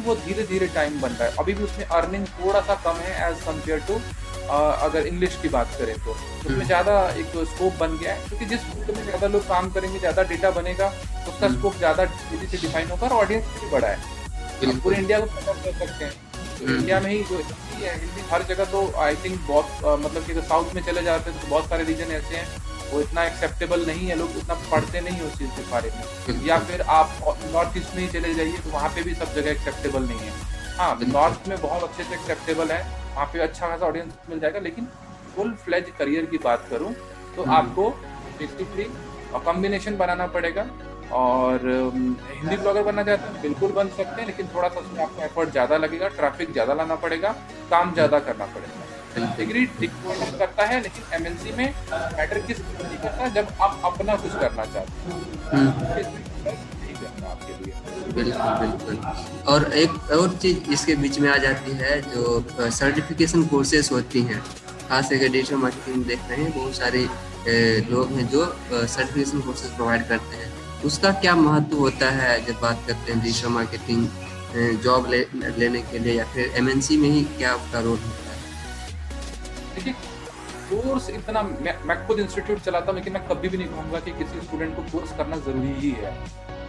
[0.00, 2.96] लेकिन वो धीरे धीरे टाइम बन रहा है अभी भी उसमें अर्निंग थोड़ा सा कम
[2.98, 3.94] है एज कंपेयर टू
[4.50, 8.46] अगर इंग्लिश की बात करें तो उसमें हम्म। ज़्यादा एक स्कोप बन गया है क्योंकि
[8.46, 12.04] जिस फ़ील्ड में ज़्यादा लोग काम करेंगे ज़्यादा डेटा बनेगा तो उसका स्कोप हम्म। ज़्यादा
[12.06, 16.12] तेज़ी से डिफाइन होगा और ऑडियंस भी बड़ा है पूरे इंडिया को कर सकते हैं
[16.58, 17.36] तो इंडिया हम्म। में ही जो
[17.76, 21.40] है हिंदी हर जगह तो आई थिंक बहुत मतलब कि साउथ में चले जाते हैं
[21.40, 25.20] तो बहुत सारे रीजन ऐसे हैं वो इतना एक्सेप्टेबल नहीं है लोग उतना पढ़ते नहीं
[25.22, 27.18] उस चीज़ के बारे में। या फिर आप
[27.52, 30.32] नॉर्थ ईस्ट में ही चले जाइए तो वहाँ पे भी सब जगह एक्सेप्टेबल नहीं है।
[30.78, 32.82] हाँ नॉर्थ में बहुत अच्छे से एक्सेप्टेबल है
[33.14, 34.88] वहाँ पे अच्छा खासा ऑडियंस मिल जाएगा लेकिन
[35.34, 36.92] फुल फ्लेज करियर की बात करूँ
[37.36, 37.88] तो हम्म। आपको
[38.38, 38.84] बेसिकली
[39.44, 40.66] कॉम्बिनेशन बनाना पड़ेगा
[41.14, 41.66] और
[42.30, 45.50] हिंदी ब्लॉगर बनना चाहते हैं बिल्कुल बन सकते हैं लेकिन थोड़ा सा उसमें आपको एफर्ट
[45.50, 47.32] ज़्यादा लगेगा ट्रैफ़िक ज़्यादा लाना पड़ेगा
[47.70, 51.74] काम ज़्यादा करना पड़ेगा। डिग्री डिग्री करता है लेकिन एमएनसी में
[52.16, 55.14] मैटर किस करता है जब आप अपना कुछ करना चाहते हैं।
[55.52, 56.58] हम्म।
[58.14, 58.96] बिल्कुल बिल्कुल।
[59.52, 64.40] और एक और चीज़ इसके बीच में आ जाती है जो सर्टिफिकेशन कोर्सेज होती हैं।
[64.88, 67.02] खास करके डिजिटल मार्केटिंग देख रहे हैं बहुत सारे
[67.90, 70.48] लोग हैं जो सर्टिफिकेशन कोर्सेज प्रोवाइड करते हैं।
[70.84, 74.08] उसका क्या महत्व होता है जब बात करते हैं डिजिटल मार्केटिंग
[74.84, 75.18] जॉब ले,
[75.58, 78.19] लेने के लिए या फिर एमएनसी में ही क्या उसका रोल है?
[80.70, 84.12] कोर्स इतना मैं मैं खुद इंस्टीट्यूट चलाता हूँ लेकिन मैं कभी भी नहीं कहूँगा कि
[84.14, 86.14] किसी स्टूडेंट को कोर्स करना ज़रूरी ही है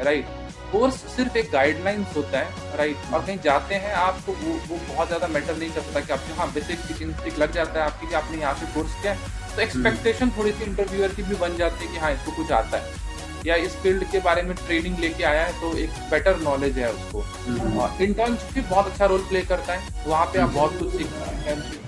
[0.02, 0.40] राइट
[0.72, 4.80] कोर्स सिर्फ़ एक गाइडलाइंस होता है राइट और कहीं जाते हैं आप तो वो वो
[4.88, 8.16] बहुत ज़्यादा मैटर नहीं करता कि आपको हाँ बेसिक इंस्टिक लग जाता है आपकी कि
[8.16, 9.16] आपने यहाँ से कोर्स किया
[9.56, 12.52] तो एक्सपेक्टेशन हम्म। थोड़ी सी इंटरव्यूअर की भी बन जाती है कि हाँ इसको कुछ
[12.54, 13.00] आता है
[13.46, 16.92] या इस फ़ील्ड के बारे में ट्रेनिंग लेके आया है तो एक बेटर नॉलेज है
[16.92, 17.24] उसको
[18.00, 21.50] इंटर्नशिप हम्म। भी बहुत अच्छा रोल प्ले करता है वहाँ पे आप। बहुत कुछ सीखते
[21.50, 21.81] हैं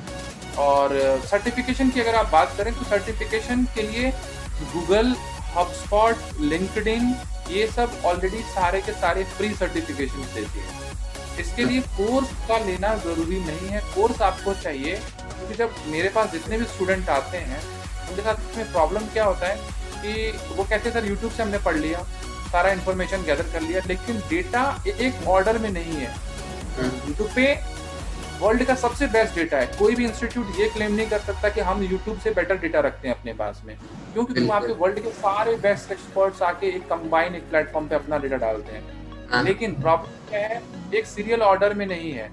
[0.59, 4.11] और सर्टिफिकेशन की अगर आप बात करें तो सर्टिफिकेशन के लिए
[4.73, 5.15] गूगल
[5.55, 7.15] हबस्पॉट लिंकडिन
[7.51, 10.81] ये सब ऑलरेडी सारे के सारे फ्री सर्टिफिकेशन देती है।
[11.39, 16.31] इसके लिए कोर्स का लेना ज़रूरी नहीं है। कोर्स आपको चाहिए क्योंकि जब मेरे पास
[16.31, 17.61] जितने भी स्टूडेंट आते हैं
[18.09, 19.55] उनके साथ इसमें प्रॉब्लम क्या होता है
[20.01, 22.03] कि वो कहते हैं सर यूट्यूब से हमने पढ़ लिया
[22.51, 26.11] सारा इन्फॉर्मेशन गैदर कर लिया लेकिन डेटा एक ऑर्डर में नहीं है।
[26.79, 27.45] यूट्यूब हम्म। पे
[28.43, 31.62] वर्ल्ड का सबसे बेस्ट डेटा है। कोई भी इंस्टीट्यूट ये क्लेम नहीं कर सकता कि
[31.62, 34.99] हम यूट्यूब से बेटर डेटा रखते हैं अपने पास में। क्यों क्योंकि वहाँ पे वर्ल्ड
[34.99, 39.43] के सारे बेस्ट एक्सपर्ट्स आके एक कंबाइन एक प्लेटफॉर्म पे अपना डेटा डालते हैं। हाँ।
[39.43, 40.62] लेकिन प्रॉब्लम क्या है?
[40.95, 42.32] एक सीरियल ऑर्डर में नहीं है।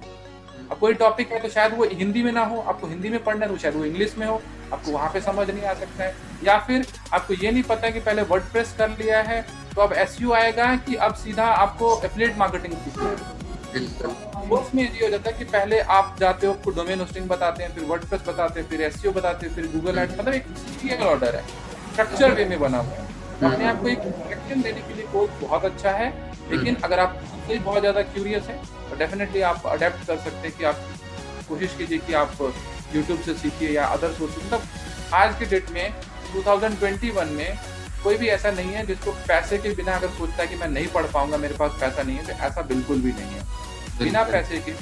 [0.70, 3.46] अब कोई टॉपिक है तो शायद वो हिंदी में ना हो आपको हिंदी में पढ़ना
[3.46, 4.40] है तो शायद वो इंग्लिश में हो
[4.72, 8.00] आपको वहाँ पे समझ नहीं आ सकता है। या फिर आपको ये नहीं पता कि
[8.00, 9.40] पहले वर्ड कर लिया है
[9.74, 13.38] तो अब एसयू आएगा कि अब सीधा आपको एफिलेट मार्केटिंग सीखना है
[14.52, 17.74] उसमें ये हो जाता है कि पहले आप जाते हो आपको डोमेन होस्टिंग बताते हैं
[17.74, 21.36] फिर वर्डप्रेस बताते हैं फिर एसईओ बताते हैं फिर गूगल एड मतलब एक सीरियल ऑर्डर
[21.36, 21.42] है।
[21.92, 23.08] स्ट्रक्चर वे में बना हुआ है।
[23.52, 26.08] अपने आप को एक डायरेक्शन देने के लिए कोर्स बहुत अच्छा है
[26.50, 28.56] लेकिन हम्म। अगर आप से बहुत ज़्यादा क्यूरियस है
[28.90, 30.84] तो डेफिनेटली आप अडेप्ट कर सकते हैं कि आप
[31.48, 32.36] कोशिश कीजिए कि आप
[32.94, 35.94] यूट्यूब से सीखिए या अदर सोर्स मतलब आज के डेट में
[36.34, 37.58] 2021 में
[38.02, 40.86] कोई भी ऐसा नहीं है जिसको पैसे के बिना अगर सोचता है कि मैं नहीं
[40.94, 43.42] पढ़ पाऊँगा मेरे पास पैसा नहीं है तो ऐसा बिल्कुल भी नहीं है।
[43.98, 44.72] बिना पैसे के।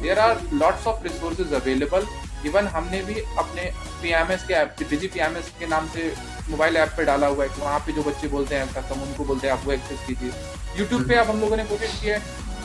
[0.00, 2.06] There are lots of resources available
[2.46, 3.62] even हमने भी अपने
[4.02, 6.12] पी एम एस के app Digi P M S के नाम से
[6.50, 9.24] मोबाइल ऐप पे डाला हुआ है कि वहाँ पे जो बच्चे बोलते हैं कस्टम उनको
[9.24, 10.32] बोलते हैं आप वो एक्सेस कीजिए।
[10.78, 12.22] यूट्यूब पे अब हम लोगों ने कोशिश की है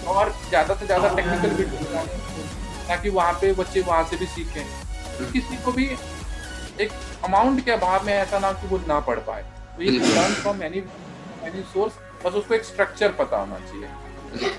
[0.07, 2.05] और ज़्यादा से ज़्यादा टेक्निकल वीडियो
[2.87, 4.63] ताकि वहाँ पे बच्चे वहाँ से भी सीखें।
[5.17, 5.85] तो किसी को भी
[6.81, 6.91] एक
[7.25, 9.43] अमाउंट के अभाव में ऐसा ना कि वो ना पढ़ पाए।
[9.79, 10.79] Learn from any
[11.47, 11.93] any source
[12.25, 14.51] बस उसको एक स्ट्रक्चर पता होना चाहिए।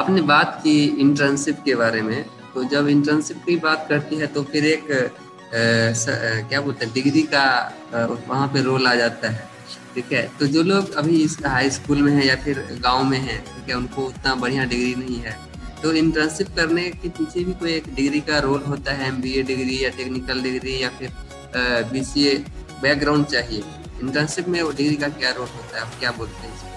[0.00, 2.24] आपने बात की इंटर्नशिप के बारे में
[2.54, 6.84] तो जब इंटर्नशिप की बात करती है तो फिर एक आ, स, आ, क्या बोलते
[6.84, 7.44] हैं डिग्री का
[8.28, 9.48] वहाँ पे रोल आ जाता है
[9.94, 10.22] ठीक है?
[10.38, 13.68] तो जो लोग अभी इस हाई स्कूल में है या फिर गाँव में है ठीक
[13.68, 15.36] है उनको उतना बढ़िया डिग्री नहीं है।
[15.82, 19.84] तो इंटर्नशिप करने के पीछे भी कोई एक डिग्री का रोल होता है एमबीए डिग्री
[19.84, 21.12] या टेक्निकल डिग्री या फिर
[21.92, 22.02] बी
[22.82, 23.62] बैकग्राउंड चाहिए।
[24.04, 26.74] इंटर्नशिप में वो डिग्री का क्या रोल होता है आप क्या बोलते हैं इसमें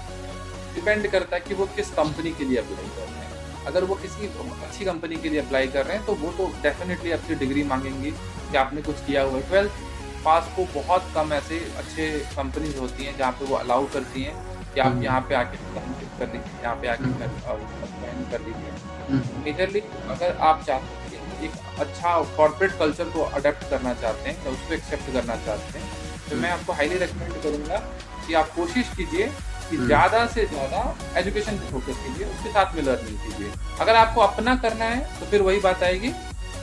[0.76, 3.96] डिपेंड करता है कि वो किस कंपनी के लिए अप्लाई कर रहे हैं अगर वो
[3.98, 4.28] किसी
[4.62, 8.12] अच्छी कंपनी के लिए अप्लाई कर रहे हैं तो वो तो डेफिनेटली आपसे डिग्री मांगेंगी
[8.12, 9.86] कि आपने कुछ किया हुआ है ट्वेल्थ
[10.24, 14.36] पास को बहुत कम ऐसे अच्छे कंपनीज़ होती हैं जहाँ पे वो अलाउ करती हैं
[14.74, 15.58] कि आप हम्म। यहाँ पे आके
[16.20, 21.80] कर लीजिए यहाँ पे आके हम्म। कर लीजिए मेजरली हम्म। अगर आप चाहते हैं एक
[21.80, 25.97] अच्छा कॉर्पोरेट कल्चर को अडेप्ट करना चाहते हैं या उसको एक्सेप्ट करना चाहते हैं
[26.30, 27.78] तो मैं आपको हाईली रिकमेंड करूँगा
[28.28, 29.28] कि आप कोशिश कीजिए
[29.70, 30.82] कि हम्म। ज़्यादा से ज़्यादा
[31.18, 35.26] एजुकेशन पे फोकस कीजिए उसके साथ में लर्निंग कीजिए अगर आपको अपना करना है तो
[35.26, 36.14] फिर वही बात आएगी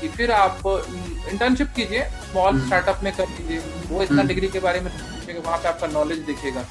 [0.01, 4.61] कि फिर आप इंटर्नशिप कीजिए स्मॉल स्टार्टअप में कर लीजिए वो इतना डिग्री हम्म। के
[4.61, 4.91] बारे में
[5.29, 6.65] वहाँ पे आपका नॉलेज दिखेगा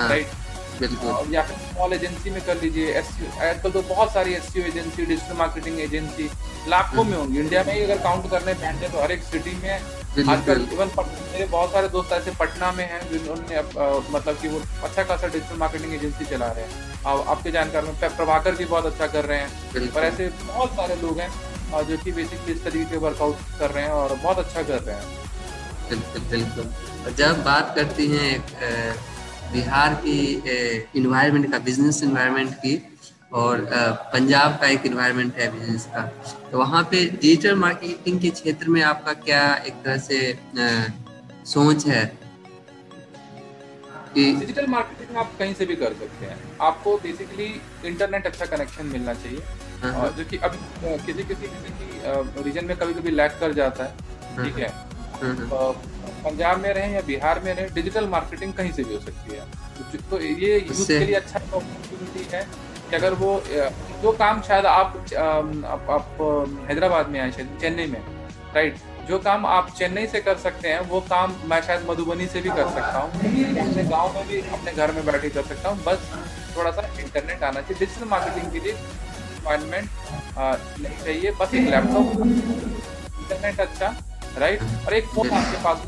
[0.00, 5.04] राइट हाँ। या फिर स्मॉल एजेंसी में कर लीजिए आजकल तो बहुत सारी S agency
[5.04, 6.28] digital marketing agency
[6.68, 10.03] लाखों में होंगी इंडिया में ही अगर काउंट करने बैठे तो हर एक सिटी में
[10.14, 13.62] आजकल इवन मेरे बहुत सारे दोस्त ऐसे पटना में हैं जिन्होंने
[14.10, 17.94] मतलब कि वो अच्छा खासा डिजिटल मार्केटिंग एजेंसी चला रहे हैं। अब आपके जानकार में
[18.00, 21.30] प्रभाकर जी बहुत अच्छा कर रहे हैं। और ऐसे बहुत सारे लोग हैं
[21.84, 24.96] जो कि बेसिकली इस तरीके के वर्कआउट कर रहे हैं और बहुत अच्छा कर रहे
[24.96, 25.06] हैं।
[25.88, 28.32] बिल्कुल बिल्कुल। जब बात करती हैं
[29.52, 30.18] बिहार की
[30.96, 32.76] इन्वायरमेंट का बिज़नेस इन्वायरमेंट की
[33.34, 33.64] और
[34.12, 36.02] पंजाब का एक इन्वायरमेंट है बिज़नेस का
[36.50, 40.18] तो वहाँ पे डिजिटल मार्केटिंग के क्षेत्र में आपका क्या एक तरह से
[41.52, 42.04] सोच है?
[44.14, 47.46] डिजिटल मार्केटिंग आप कहीं से भी कर सकते हैं। आपको बेसिकली
[47.86, 49.40] इंटरनेट अच्छा कनेक्शन मिलना चाहिए।
[49.82, 50.56] हाँ, हाँ। जो कि अब
[51.06, 53.90] किसी किसी किसी रीजन में कभी कभी लैक कर जाता है।
[54.36, 54.68] हाँ, ठीक है?
[55.48, 55.72] तो
[56.24, 59.98] पंजाब में रहें या बिहार में रहें डिजिटल मार्केटिंग कहीं से भी हो सकती है।
[60.10, 62.46] तो ये यूथ के लिए अच्छा अपॉर्चुनिटी है।
[62.94, 63.30] कि अगर वो
[64.02, 66.18] जो काम शायद आप आप, आप
[66.68, 68.02] हैदराबाद में आए शायद चेन्नई में
[68.54, 68.76] राइट
[69.08, 72.50] जो काम आप चेन्नई से कर सकते हैं वो काम मैं शायद मधुबनी से भी
[72.50, 73.10] कर सकता हूँ।
[73.62, 76.06] अपने गाँव में भी अपने घर में बैठे कर सकता हूँ। बस
[76.56, 79.88] थोड़ा सा इंटरनेट आना चाहिए। डिजिटल मार्केटिंग के लिए रिक्वायरमेंट
[80.38, 83.94] नहीं चाहिए। बस एक लैपटॉप इंटरनेट अच्छा
[84.38, 85.78] राइट और एक फ़ोन आपके पास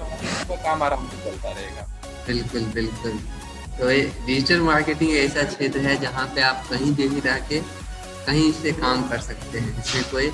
[0.51, 1.89] में काम आराम से चलता रहेगा।
[2.27, 3.19] बिल्कुल बिल्कुल।
[3.79, 3.89] तो
[4.27, 7.61] डिजिटल मार्केटिंग ऐसा क्षेत्र है जहाँ पे आप कहीं भी भी रह के
[8.27, 10.29] कहीं से काम कर सकते हैं। इसमें कोई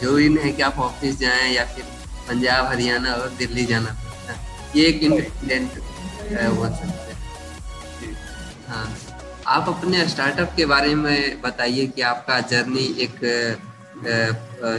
[0.00, 1.84] जो भी नहीं है कि आप ऑफ़िस जाएँ या फिर
[2.28, 4.38] पंजाब, हरियाणा और दिल्ली जाना पड़ता है,
[4.76, 5.70] ये एक इंडिपेंडेंट
[6.50, 8.16] हो सकते हैं।
[8.68, 8.86] हाँ
[9.48, 13.16] आप अपने स्टार्टअप के बारे में बताइए कि आपका जर्नी एक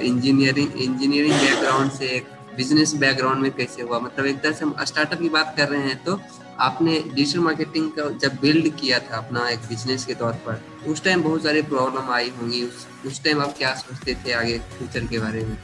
[0.03, 3.99] इंजीनियरिंग इंजीनियरिंग बैकग्राउंड से एक बिज़नेस बैकग्राउंड में कैसे हुआ?
[3.99, 6.19] मतलब एक तरह से हम स्टार्टअप की बात कर रहे हैं तो
[6.59, 11.03] आपने डिजिटल मार्केटिंग का जब बिल्ड किया था अपना एक बिज़नेस के तौर पर, उस
[11.03, 15.05] टाइम बहुत सारी प्रॉब्लम आई होंगी। उस उस टाइम आप क्या सोचते थे आगे फ्यूचर
[15.07, 15.57] के बारे में?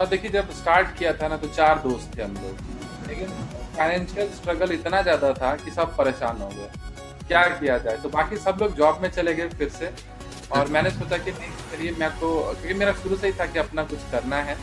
[0.00, 3.28] अब देखिए, जब स्टार्ट किया था ना तो चार दोस्त थे हम लोग। लेकिन
[3.76, 6.68] फाइनेंशियल स्ट्रगल इतना ज़्यादा था कि सब परेशान हो गए।
[7.28, 7.96] क्या किया जाए?
[7.96, 9.92] तो बाकी सब लोग जॉब में चले गए फिर से।
[10.52, 13.58] और मैंने सोचा कि नहीं चलिए मैं तो क्योंकि मेरा शुरू से ही था कि
[13.58, 14.56] अपना कुछ करना है।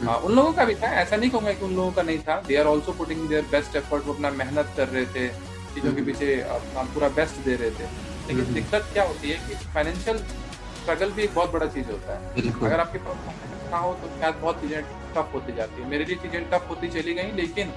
[0.00, 2.18] आ, हाँ, उन लोगों का भी था ऐसा नहीं कहूँगा कि उन लोगों का नहीं
[2.18, 5.28] था। They are also putting their best effort वो अपना मेहनत कर रहे थे
[5.74, 7.84] चीज़ों के पीछे अपना पूरा बेस्ट दे रहे थे।
[8.28, 12.18] लेकिन हम्म। दिक्कत क्या होती है कि फाइनेंशियल स्ट्रगल भी एक बहुत बड़ा चीज़ होता
[12.18, 14.82] है। अगर आपके पास ना हो तो शायद बहुत चीज़ें
[15.16, 17.72] टफ होती जाती है। मेरे लिए चीज़ें टफ होती चली गई लेकिन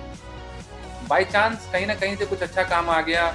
[1.09, 3.27] बाई चांस कहीं ना कहीं से कुछ अच्छा काम आ गया।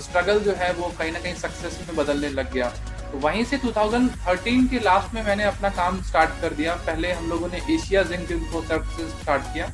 [0.00, 2.72] स्ट्रगल जो है वो कहीं ना कहीं सक्सेस में बदलने लग गया।
[3.12, 7.28] तो वहीं से 2013 के लास्ट में मैंने अपना काम स्टार्ट कर दिया। पहले हम
[7.28, 9.66] लोगों ने Asia zinc info services start किया।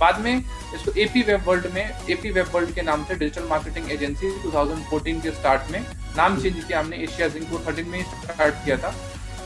[0.00, 0.36] बाद में
[0.74, 5.20] इसको एपी वेब वर्ल्ड में एपी वेब वर्ल्ड के नाम से डिजिटल मार्केटिंग एजेंसी 2014
[5.22, 5.80] के स्टार्ट में
[6.16, 8.94] नाम चेंज किया हमने। एशिया जिंक को थर्टीन में स्टार्ट किया था।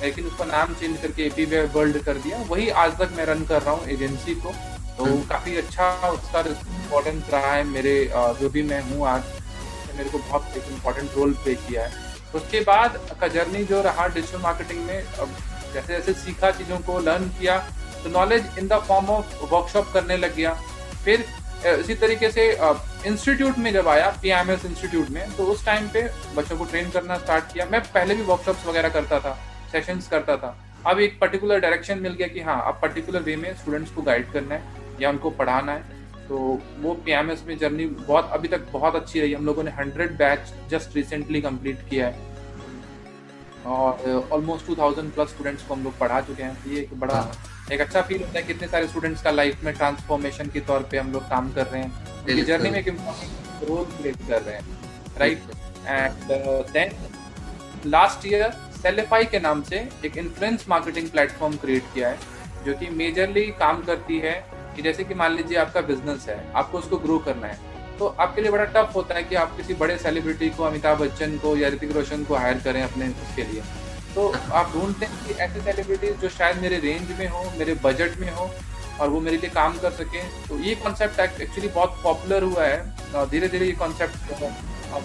[0.02, 3.44] लेकिन उसका नाम चेंज करके एपी वेब वर्ल्ड कर दिया। वही आज तक मैं रन
[3.44, 4.54] कर रहा हूँ एजेंसी को।
[4.98, 9.22] तो। काफ़ी अच्छा उसका इम्पोर्टेंस रहा है मेरे जो भी मैं हूँ आज।
[9.96, 12.03] मेरे को बहुत एक इम्पोर्टेंट रोल प्ले किया है।
[12.34, 15.02] उसके बाद का जर्नी जो रहा डिजिटल मार्केटिंग में
[15.74, 17.58] जैसे जैसे सीखा चीज़ों को लर्न किया
[18.02, 20.52] तो knowledge in the form of workshop करने लग गया।
[21.04, 21.24] फिर
[21.68, 22.42] इसी तरीके से
[23.06, 26.02] इंस्टीट्यूट में जब आया पी एम एस इंस्टीट्यूट में तो उस टाइम पे
[26.36, 29.36] बच्चों को ट्रेन करना स्टार्ट किया। मैं पहले भी वर्कशॉप्स वगैरह करता था
[29.72, 33.54] सेशंस करता था। अब एक पर्टिकुलर डायरेक्शन मिल गया कि हाँ अब पर्टिकुलर वे में
[33.56, 34.62] स्टूडेंट्स को गाइड करना है
[35.00, 35.93] या उनको पढ़ाना है।
[36.28, 36.36] तो
[36.80, 40.52] वो पी में जर्नी बहुत अभी तक बहुत अच्छी रही। हम लोगों ने hundred batch
[40.70, 42.32] just recently complete किया है।
[43.66, 47.14] और almost two thousand plus students को हम लोग पढ़ा चुके हैं। ये एक बड़ा
[47.14, 47.32] हाँ।
[47.72, 50.98] एक अच्छा फील होता है कितने सारे स्टूडेंट्स का लाइफ में ट्रांसफॉर्मेशन के तौर पे
[50.98, 54.64] हम लोग काम कर रहे हैं। जर्नी में एक इम्पोर्टेंट रोल प्ले कर रहे हैं।
[55.18, 55.42] Right
[55.86, 56.12] and
[56.72, 56.92] then
[57.86, 58.50] last year
[58.82, 62.18] सेलेफाई के नाम से एक इन्फ्लुएंस मार्केटिंग प्लेटफॉर्म क्रिएट किया है
[62.64, 64.34] जो कि मेजरली काम करती है
[64.74, 68.42] कि जैसे कि मान लीजिए आपका बिज़नेस है, आपको उसको ग्रो करना है तो आपके
[68.42, 71.68] लिए बड़ा टफ होता है कि आप किसी बड़े सेलिब्रिटी को, अमिताभ बच्चन को या
[71.70, 73.62] ऋतिक रोशन को हायर करें अपने उसके लिए।
[74.14, 78.18] तो आप ढूंढते हैं कि ऐसे सेलिब्रिटीज जो शायद मेरे रेंज में हो, मेरे बजट
[78.20, 78.50] में हो,
[79.00, 83.28] और वो मेरे लिए काम कर सके। तो ये कॉन्सेप्ट एक्चुअली बहुत पॉपुलर हुआ है
[83.30, 84.32] धीरे धीरे ये कॉन्सेप्ट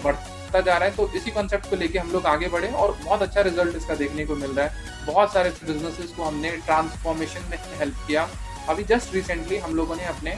[0.04, 3.22] बढ़ता जा रहा है। तो इसी कॉन्सेप्ट को लेके हम लोग आगे बढ़े और बहुत
[3.22, 7.58] अच्छा रिज़ल्ट इसका देखने को मिल रहा है। बहुत सारे बिजनेसेस को हमने ट्रांसफॉर्मेशन में
[7.78, 8.28] हेल्प किया।
[8.68, 10.36] अभी जस्ट रिसेंटली हम लोगों ने अपने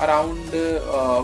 [0.00, 0.54] around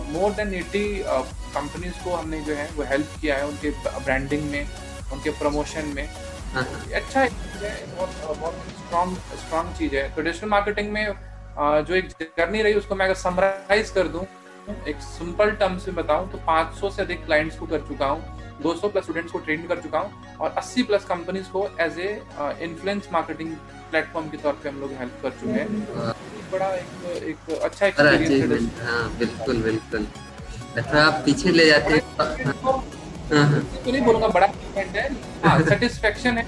[0.08, 4.66] more than eighty companies को हमने जो है वो हेल्प किया है उनके ब्रांडिंग में
[5.12, 6.06] उनके प्रमोशन में
[6.54, 7.28] हाँ। अच्छा है
[7.88, 12.74] बहुत बहुत स्ट्रॉन्ग स्ट्रॉन्ग चीज़ है तो डिजिटल मार्केटिंग में uh, जो एक जर्नी रही
[12.74, 14.26] उसको मैं अगर समराइज कर दूँ
[14.88, 18.90] एक सिंपल टर्म से बताऊँ तो 500 से अधिक क्लाइंट्स को कर चुका हूँ 200
[18.92, 22.10] प्लस स्टूडेंट्स को ट्रेन कर चुका हूँ और 80 प्लस कंपनीज़ को as a
[22.60, 23.54] influence marketing
[23.90, 26.14] platform के तौर पे हम लोग हेल्प कर चुके हैं।
[26.52, 30.06] बड़ा एक एक अच्छा एक्सपीरियंस है। हाँ। बिल्कुल बिल्कुल।
[30.76, 32.26] अच्छा आप पीछे ले जाते हैं। हाँ,
[33.32, 35.08] हाँ, हाँ। तो नहीं बोलूँगा बड़ा इवेंट है।
[35.44, 36.46] हाँ सेटिस्फेक्शन है।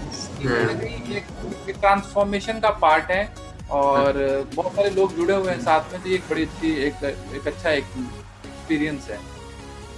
[1.19, 3.23] एक ट्रांसफॉर्मेशन का पार्ट है
[3.71, 4.19] और
[4.55, 7.71] बहुत सारे लोग जुड़े हुए हैं साथ में तो एक बड़ी अच्छी एक एक अच्छा
[7.71, 9.19] एक एक्सपीरियंस है।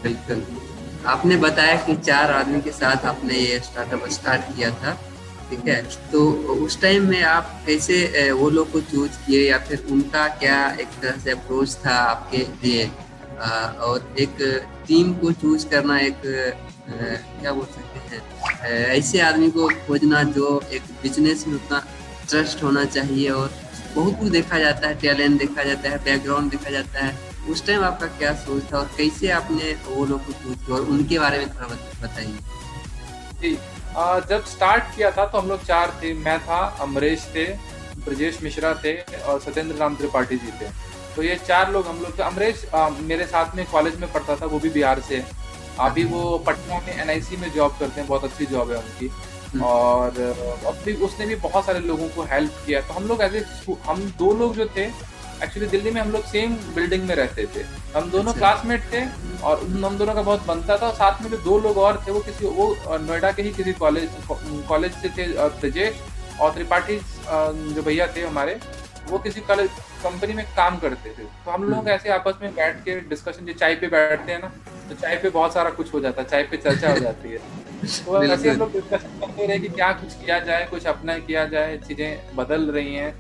[0.02, 0.44] बिल्कुल।
[1.06, 4.96] आपने बताया कि चार आदमी के साथ आपने ये स्टार्टअप स्टार्ट किया था।
[5.50, 5.82] ठीक है?
[6.12, 6.20] तो
[6.64, 10.88] उस टाइम में आप कैसे वो लोग को चूज़ किए या फिर उनका क्या एक
[11.02, 12.86] तरह से अप्रोच था आपके लिए?
[13.80, 14.36] और एक
[14.88, 18.22] टीम को चूज़ करना एक क्या बोल सकते हैं?
[18.86, 21.82] ऐसे आदमी को खोजना जो एक बिज़नेस में उतना
[22.28, 23.50] ट्रस्ट होना चाहिए और
[23.94, 27.12] बहुत कुछ देखा जाता है टैलेंट देखा जाता है बैकग्राउंड देखा जाता है।
[27.50, 30.76] उस टाइम आपका क्या सोच था और कैसे आपने वो लोग को चूज़ किया?
[30.76, 31.66] और उनके बारे में थोड़ा
[32.02, 33.56] बताइए।
[34.28, 37.44] जब स्टार्ट किया था तो हम लोग चार थे। मैं था अमरेश थे
[37.98, 40.70] ब्रजेश मिश्रा थे और सत्येंद्र राम त्रिपाठी जी थे।
[41.16, 42.64] तो ये चार लोग हम लोग अमरेश
[43.02, 45.22] मेरे साथ में कॉलेज में पढ़ता था वो भी बिहार से
[45.80, 49.62] अभी वो पटना में एनआईसी में जॉब करते हैं बहुत अच्छी जॉब है उनकी। हम्म।
[49.64, 50.18] और
[50.66, 53.44] अभी उसने भी बहुत सारे लोगों को हेल्प किया। तो हम लोग एज
[53.86, 54.86] हम दो लोग जो थे
[55.44, 59.42] एक्चुअली दिल्ली में हम लोग सेम बिल्डिंग में रहते थे। हम दोनों क्लासमेट अच्छा। थे
[59.42, 62.12] और हम दोनों का बहुत बनता था। और साथ में जो दो लोग और थे
[62.12, 64.10] वो किसी वो नोएडा के ही किसी कॉलेज
[64.68, 65.26] कॉलेज से थे
[65.60, 66.00] ब्रजेश
[66.40, 68.58] और त्रिपाठी जो भैया थे हमारे
[69.08, 69.70] वो किसी कॉलेज
[70.02, 73.46] कंपनी में काम करते थे। तो हम लोग हम्म। ऐसे आपस में बैठ के डिस्कशन
[73.46, 74.48] जो चाय पे बैठते हैं ना
[74.88, 77.38] तो चाय पे बहुत सारा कुछ हो जाता है चाय पे चर्चा हो जाती है।
[78.04, 81.44] तो ऐसे हम लोग डिस्कशन करते रहे कि क्या कुछ किया जाए कुछ अपना किया
[81.46, 83.12] जाए चीज़ें बदल रही हैं।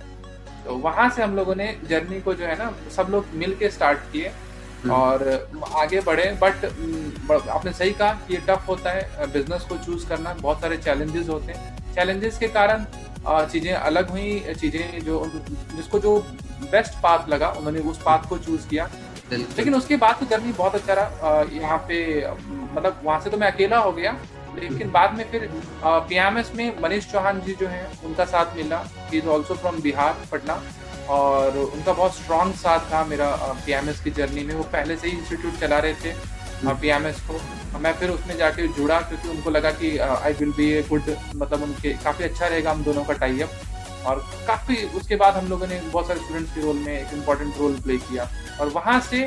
[0.64, 3.70] तो वहाँ से हम लोगों ने जर्नी को जो है ना सब लोग मिल के
[3.70, 5.22] स्टार्ट किए हम्म। और
[5.76, 6.64] आगे बढ़े। बट
[7.48, 11.28] आपने सही कहा कि ये टफ होता है बिज़नेस को चूज़ करना। बहुत सारे चैलेंजेस
[11.28, 12.84] होते हैं। चैलेंजेस के कारण
[13.26, 15.24] चीज़ें अलग हुई चीज़ें जो
[15.76, 16.18] जिसको जो
[16.62, 18.88] बेस्ट पाथ लगा उन्होंने उस पाथ को चूज़ किया।
[19.32, 21.98] लेकिन उसके बाद तो जर्नी बहुत अच्छा रहा। यहाँ पे
[22.74, 24.16] मतलब वहाँ से तो मैं अकेला हो गया।
[24.54, 25.48] लेकिन बाद में फिर
[25.84, 30.16] पीएमएस में मनीष चौहान जी जो हैं उनका साथ मिला। He is also from Bihar
[30.32, 30.62] Patna.
[31.10, 33.30] और उनका बहुत स्ट्रॉन्ग साथ था मेरा
[33.66, 36.14] पीएमएस की जर्नी में। वो पहले से ही इंस्टीट्यूट चला रहे थे
[36.80, 37.40] पीएमएस को।
[37.78, 41.62] मैं फिर उसमें जाके जुड़ा क्योंकि उनको लगा कि I will be a good मतलब
[41.62, 45.66] उनके काफ़ी अच्छा रहेगा हम दोनों का टाई अप और काफ़ी उसके बाद हम लोगों
[45.66, 48.28] ने बहुत सारे स्टूडेंट्स के रोल में एक इंपॉर्टेंट रोल प्ले किया।
[48.60, 49.20] और वहाँ से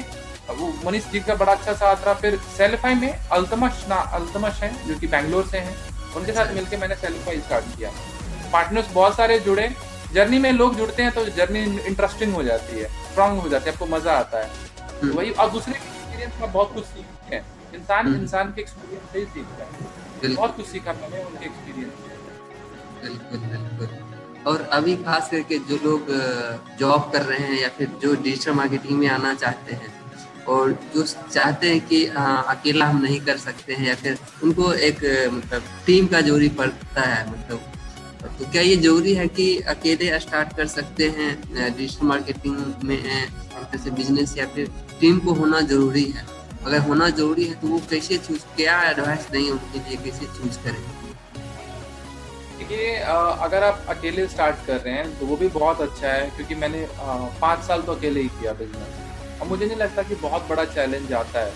[0.49, 4.71] वो मनीष जी का बड़ा अच्छा साथ रहा। फिर सेल्फाई में अल्तमश ना अल्तमश है
[4.87, 5.75] जो कि बैंगलोर से हैं
[6.15, 7.91] उनके साथ मिलकर मैंने सेल्फाई स्टार्ट किया।
[8.53, 9.69] पार्टनर्स बहुत सारे जुड़े।
[10.13, 13.73] जर्नी में लोग जुड़ते हैं तो जर्नी इंटरेस्टिंग हो जाती है स्ट्रांग हो जाती है
[13.73, 14.49] आपको मज़ा आता है।
[15.01, 19.11] तो वही और दूसरे एक्सपीरियंस में बहुत कुछ सीखते हैं। इंसान हम्म। इंसान के एक्सपीरियंस
[19.13, 21.91] से ही सीखता है। बहुत कुछ सीखा मैंने उनके एक्सपीरियंस
[23.03, 23.89] बिल्कुल बिल्कुल।
[24.47, 26.07] और अभी खास करके जो लोग
[26.79, 29.89] जॉब कर रहे हैं या फिर जो डिजिटल मार्केटिंग में आना चाहते हैं
[30.47, 34.71] और जो चाहते हैं कि आ, अकेला हम नहीं कर सकते हैं या फिर उनको
[34.89, 34.99] एक
[35.33, 37.73] मतलब टीम का ज़रूरी पड़ता है मतलब।
[38.39, 41.29] तो क्या ये ज़रूरी है कि अकेले स्टार्ट कर सकते हैं
[41.75, 43.01] डिजिटल मार्केटिंग में
[43.71, 46.25] जैसे बिज़नेस या फिर टीम को होना ज़रूरी है?
[46.65, 50.57] अगर होना ज़रूरी है तो वो कैसे चूज़ क्या एडवाइस देंगे उनके लिए कैसे चूज़
[50.63, 50.81] करें?
[52.59, 52.95] देखिए
[53.45, 56.87] अगर आप अकेले स्टार्ट कर रहे हैं तो वो भी बहुत अच्छा है क्योंकि मैंने
[57.41, 59.05] पाँच साल तो अकेले ही किया बिज़नेस
[59.41, 61.51] और मुझे नहीं लगता कि बहुत बड़ा चैलेंज आता है।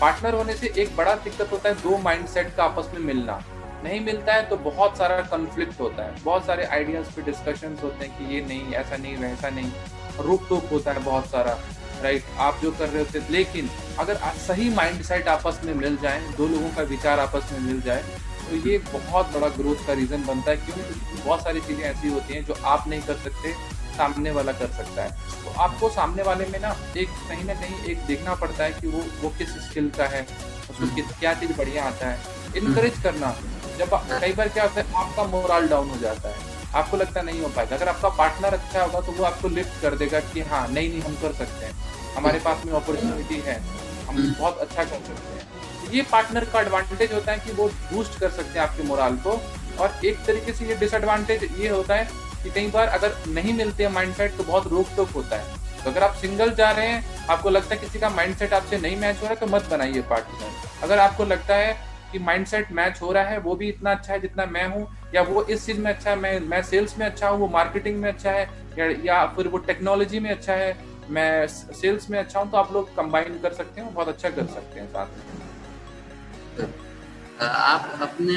[0.00, 3.42] पार्टनर होने से एक बड़ा दिक्कत होता है दो माइंडसेट का आपस में मिलना।
[3.84, 8.06] नहीं मिलता है तो बहुत सारा कन्फ्लिक्ट होता है। बहुत सारे आइडियाज़ पे डिस्कशंस होते
[8.06, 9.70] हैं कि ये नहीं, ऐसा नहीं, वैसा नहीं।
[10.20, 11.58] रुक टोक होता है बहुत सारा
[12.02, 13.68] राइट आप जो कर रहे होते लेकिन
[13.98, 17.80] अगर सही माइंड सेट आपस में मिल जाए, दो लोगों का विचार आपस में मिल
[17.80, 18.02] जाए
[18.40, 22.34] तो ये बहुत बड़ा ग्रोथ का रीजन बनता है, क्योंकि बहुत सारी चीज़ें ऐसी होती
[22.34, 23.52] हैं जो आप नहीं कर सकते।
[23.96, 25.10] सामने वाला कर सकता है।
[25.44, 28.86] तो आपको सामने वाले में ना एक कहीं ना कहीं एक देखना पड़ता है कि
[28.86, 30.22] वो वो किस स्किल का है
[30.70, 32.18] उसको किस क्या चीज़ बढ़िया आता है।
[32.56, 33.34] इनकरेज करना।
[33.78, 37.40] जब कई बार क्या होता है आपका मोरल डाउन हो जाता है। आपको लगता नहीं
[37.40, 40.66] हो पाएगा। अगर आपका पार्टनर अच्छा होगा तो वो आपको लिफ्ट कर देगा कि हाँ
[40.68, 41.72] नहीं नहीं हम कर सकते हैं।
[42.14, 46.60] हमारे पास में अपॉर्चुनिटी है। हम हम्म। बहुत अच्छा कर सकते हैं। ये पार्टनर का
[46.60, 49.40] एडवांटेज होता है कि वो बूस्ट कर सकते हैं आपके मोरल को।
[49.80, 52.08] और एक तरीके से ये डिसएडवांटेज ये होता है
[52.44, 55.90] कि कई बार अगर नहीं मिलते हैं माइंडसेट तो बहुत रोक टोक होता है। तो
[55.90, 59.16] अगर आप सिंगल जा रहे हैं आपको लगता है किसी का माइंडसेट आपसे नहीं मैच
[59.16, 61.76] हो रहा है तो मत बनाइए पार्टनर अगर आपको लगता है
[62.12, 65.22] कि माइंडसेट मैच हो रहा है वो भी इतना अच्छा है जितना मैं हूँ या
[65.22, 68.08] वो इस चीज़ में अच्छा है मैं मैं सेल्स में अच्छा हूँ वो मार्केटिंग में
[68.08, 70.76] अच्छा है या, या फिर वो टेक्नोलॉजी में अच्छा है
[71.10, 74.46] मैं सेल्स में अच्छा हूँ तो आप लोग कंबाइन कर सकते हैं बहुत अच्छा कर
[74.54, 75.06] सकते हैं साथ
[76.58, 76.72] में।
[77.42, 78.34] आप अपने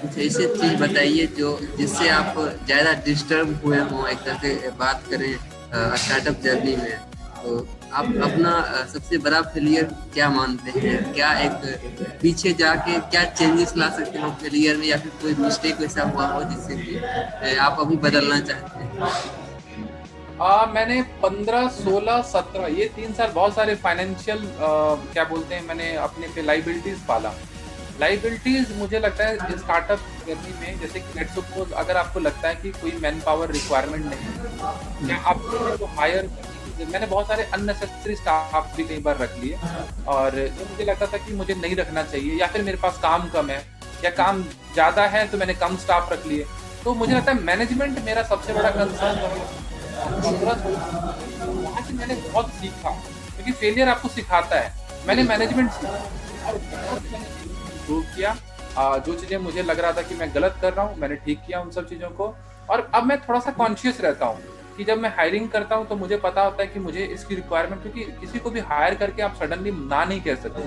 [0.00, 2.34] कुछ ऐसे चीज़ बताइए जो जिससे आप
[2.66, 5.32] ज़्यादा डिस्टर्ब हुए हों एक तरह से बात करें
[5.96, 6.98] स्टार्टअप जर्नी में।
[7.36, 8.52] तो आप अपना
[8.92, 9.84] सबसे बड़ा फेलियर
[10.14, 11.12] क्या मानते हैं?
[11.12, 15.82] क्या एक पीछे जाके क्या चेंजेस ला सकते हो फेलियर में या फिर कोई मिस्टेक
[15.82, 18.92] ऐसा हुआ हो जिससे कि आप अभी बदलना चाहते हैं?
[20.42, 25.94] आ, मैंने 15, 16, 17 ये तीन साल बहुत सारे फाइनेंशियल क्या बोलते हैं मैंने
[26.06, 27.34] अपने पे लाइबिलिटीज पाला।
[28.00, 32.54] लाइबिलिटीज मुझे लगता है स्टार्टअप जर्नी में, जैसे कि लेट सपोज़ अगर आपको लगता है
[32.56, 36.30] कि कोई मैन पावर रिक्वायरमेंट नहीं है आपको हायर
[36.82, 39.58] मैंने बहुत सारे अननेसेसरी स्टाफ भी कई बार रख लिए,
[40.08, 43.28] और जो मुझे लगता था कि मुझे नहीं रखना चाहिए, या फिर मेरे पास काम
[43.30, 43.58] कम है,
[44.04, 44.42] या काम
[44.72, 46.46] ज़्यादा है तो मैंने कम स्टाफ रख लिए
[46.84, 49.16] तो मुझे लगता है मैनेजमेंट मेरा सबसे बड़ा कंसर्न
[51.62, 54.72] वहाँ से मैंने बहुत सीखा, क्योंकि फेलियर आपको सिखाता है।
[55.06, 55.70] मैंने मैनेजमेंट
[57.84, 58.34] इम्प्रूव किया।
[58.98, 61.60] जो चीज़ें मुझे लग रहा था कि मैं गलत कर रहा हूँ, मैंने ठीक किया
[61.60, 62.34] उन सब चीज़ों को।
[62.70, 65.96] और अब मैं थोड़ा सा कॉन्शियस रहता हूँ कि जब मैं हायरिंग करता हूँ तो
[65.96, 69.34] मुझे पता होता है कि मुझे इसकी रिक्वायरमेंट क्योंकि किसी को भी हायर करके आप
[69.40, 70.62] सडनली ना नहीं कह सकते।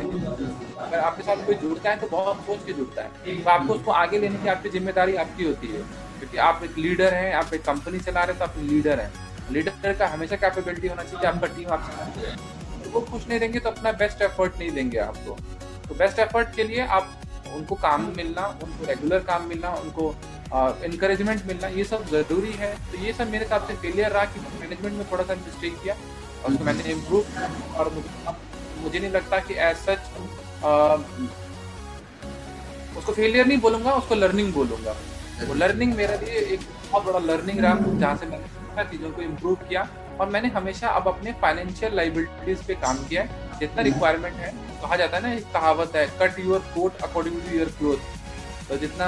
[0.77, 3.91] अगर आपके साथ कोई जुड़ता है तो बहुत सोच के जुड़ता है। तो आपको उसको
[3.93, 5.81] आगे लेने की आपकी ज़िम्मेदारी आपकी होती है,
[6.19, 9.11] क्योंकि आप एक लीडर हैं, आप एक कंपनी चला रहे हैं तो आप लीडर हैं।
[9.51, 13.91] लीडर का हमेशा कैपेबिलिटी होना चाहिए आपका टीम आपसे वो खुश नहीं देंगे तो अपना
[13.93, 15.37] बेस्ट एफर्ट नहीं देंगे आपको।
[15.89, 17.13] तो बेस्ट एफर्ट के लिए आप
[17.55, 20.15] उनको काम मिलना, उनको रेगुलर काम मिलना, उनको
[20.85, 24.39] इनक्रेजमेंट मिलना, ये सब ज़रूरी है। तो ये सब मेरे हिसाब से फेलियर रहा कि
[24.59, 27.23] मैनेजमेंट में थोड़ा सा मिस्टेक किया और उसको मैंने इम्प्रूव
[27.77, 28.09] और मुझे
[28.83, 30.01] मुझे नहीं लगता कि एज सच
[32.97, 34.95] उसको फेलियर नहीं बोलूँगा, उसको लर्निंग बोलूँगा।
[35.47, 36.59] वो लर्निंग मेरे लिए एक
[36.91, 39.87] बहुत बड़ा लर्निंग रहा, जहाँ से मैंने चीज़ों को इम्प्रूव किया।
[40.19, 44.51] और मैंने हमेशा अब अपने फाइनेंशियल लाइबिलिटीज पे काम किया है। जितना रिक्वायरमेंट है
[44.81, 48.15] कहा जाता है ना एक कहावत है cut your coat according to your cloth
[48.69, 49.05] तो जितना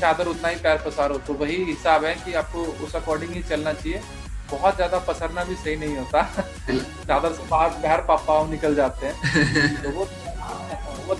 [0.00, 3.72] चादर उतना ही पैर पसारो तो वही हिसाब है कि आपको उस अकॉर्डिंग ही चलना
[3.72, 4.00] चाहिए।
[4.50, 6.22] बहुत ज़्यादा पसरना भी सही नहीं होता।
[7.08, 10.04] चादर से बाहर पैर पापाओ निकल जाते हैं। तो वो
[11.08, 11.14] वो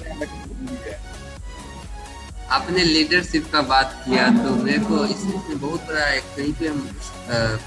[2.51, 6.79] आपने लीडरशिप का बात किया तो मेरे को इसमें बहुत बड़ा एक कहीं पे हम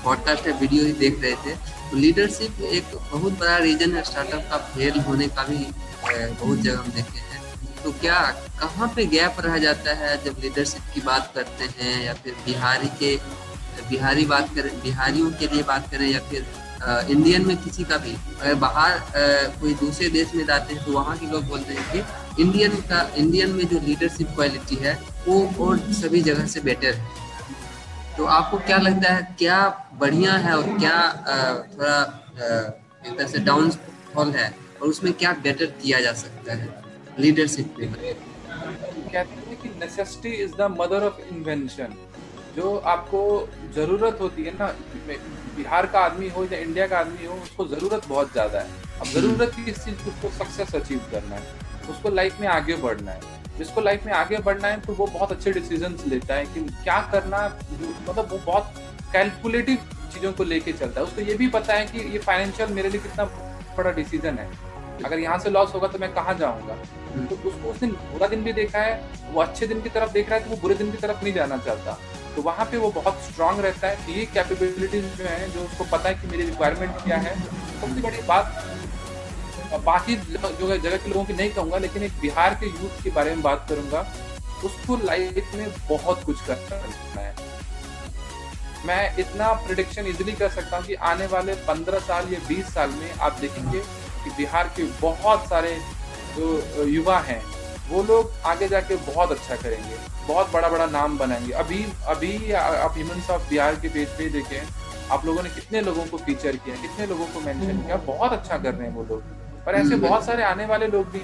[0.03, 1.55] पॉडकास्ट या वीडियो ही देख रहे थे।
[1.89, 5.65] तो लीडरशिप एक बहुत बड़ा रीजन है स्टार्टअप का फेल होने का भी
[6.05, 7.41] बहुत जगह हम देखे हैं।
[7.83, 8.19] तो क्या,
[8.59, 12.87] कहाँ पे गैप रह जाता है जब लीडरशिप की बात करते हैं या फिर बिहारी
[12.99, 13.15] के,
[13.89, 16.45] बिहारी बात करें, बिहारियों के लिए बात करें या फिर
[17.11, 18.15] इंडियन में किसी का भी?
[18.41, 18.99] अगर बाहर
[19.61, 21.99] कोई दूसरे देश में जाते हैं तो वहाँ के लोग बोलते हैं कि
[22.39, 24.93] इंडियन का इंडियन में जो लीडरशिप क्वालिटी है,
[25.27, 27.19] वो और सभी जगह से बेटर है।
[28.17, 30.97] तो आपको क्या लगता है, क्या बढ़िया है और क्या
[31.73, 32.01] थोड़ा
[33.07, 33.69] एक तरह से डाउन
[34.13, 36.69] फॉल है और उसमें क्या बेटर किया जा सकता है
[37.19, 37.87] लीडरशिप पे?
[37.87, 41.95] कहते हैं कि necessity is the mother of invention
[42.55, 43.21] जो आपको
[43.75, 44.67] ज़रूरत होती है ना
[45.57, 48.67] बिहार का आदमी हो या इंडिया का आदमी हो, उसको ज़रूरत बहुत ज़्यादा है।
[49.01, 53.39] अब। ज़रूरत किस चीज़ उसको सक्सेस अचीव करना है। उसको लाइफ में आगे बढ़ना है।
[53.57, 56.99] जिसको लाइफ में आगे बढ़ना है तो वो बहुत अच्छे डिसीज़न लेता है कि क्या
[57.11, 57.45] करना
[58.09, 58.73] मतलब वो बहुत
[59.13, 59.77] कैलकुलेटिव
[60.13, 63.01] चीज़ों को लेके चलता है। उसको ये भी पता है कि ये फाइनेंशियल मेरे लिए
[63.01, 63.25] कितना
[63.77, 64.49] बड़ा डिसीज़न है।
[65.05, 66.73] अगर यहाँ से लॉस होगा तो मैं कहाँ जाऊँगा?
[67.25, 68.93] तो उसको उसने बुरा दिन भी देखा है
[69.31, 71.33] वो अच्छे दिन की तरफ़ देख रहा है तो वो बुरे दिन की तरफ़ नहीं
[71.33, 71.97] जाना चाहता।
[72.35, 76.09] तो वहाँ पे वो बहुत स्ट्रांग रहता है ये कैपेबिलिटीज जो है जो उसको पता
[76.09, 78.63] है कि मेरी रिक्वायरमेंट क्या है सबसे बड़ी बात
[79.79, 83.09] बाकी जो है जगह के लोगों की नहीं कहूँगा, लेकिन एक बिहार के यूथ के
[83.11, 84.05] बारे में बात करूँगा,
[84.65, 87.33] उसको लाइफ में बहुत कुछ करना है।
[88.85, 92.89] मैं इतना प्रिडिक्शन इजिली कर सकता हूँ कि आने वाले पंद्रह साल या बीस साल
[92.91, 93.79] में आप देखेंगे
[94.23, 95.75] कि बिहार के बहुत सारे
[96.35, 97.41] जो युवा हैं।
[97.89, 99.95] वो लोग आगे जाके बहुत अच्छा करेंगे,
[100.27, 104.61] बहुत बड़ा बड़ा नाम बनाएँगे। अभी अभी आप ह्यूमन ऑफ़ बिहार के पेज पे देखें,
[105.11, 108.57] आप लोगों ने कितने लोगों को फीचर किया, कितने लोगों को मेंशन किया, बहुत अच्छा
[108.57, 111.21] कर रहे हैं वो लोग। पर ऐसे हम्म। बहुत सारे आने वाले लोग भी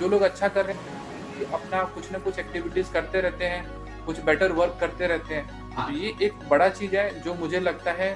[0.00, 4.20] जो लोग अच्छा कर रहे हैं अपना कुछ ना कुछ एक्टिविटीज़ करते रहते हैं कुछ
[4.24, 8.10] बेटर वर्क करते रहते हैं। तो ये एक बड़ा चीज़ है जो मुझे लगता है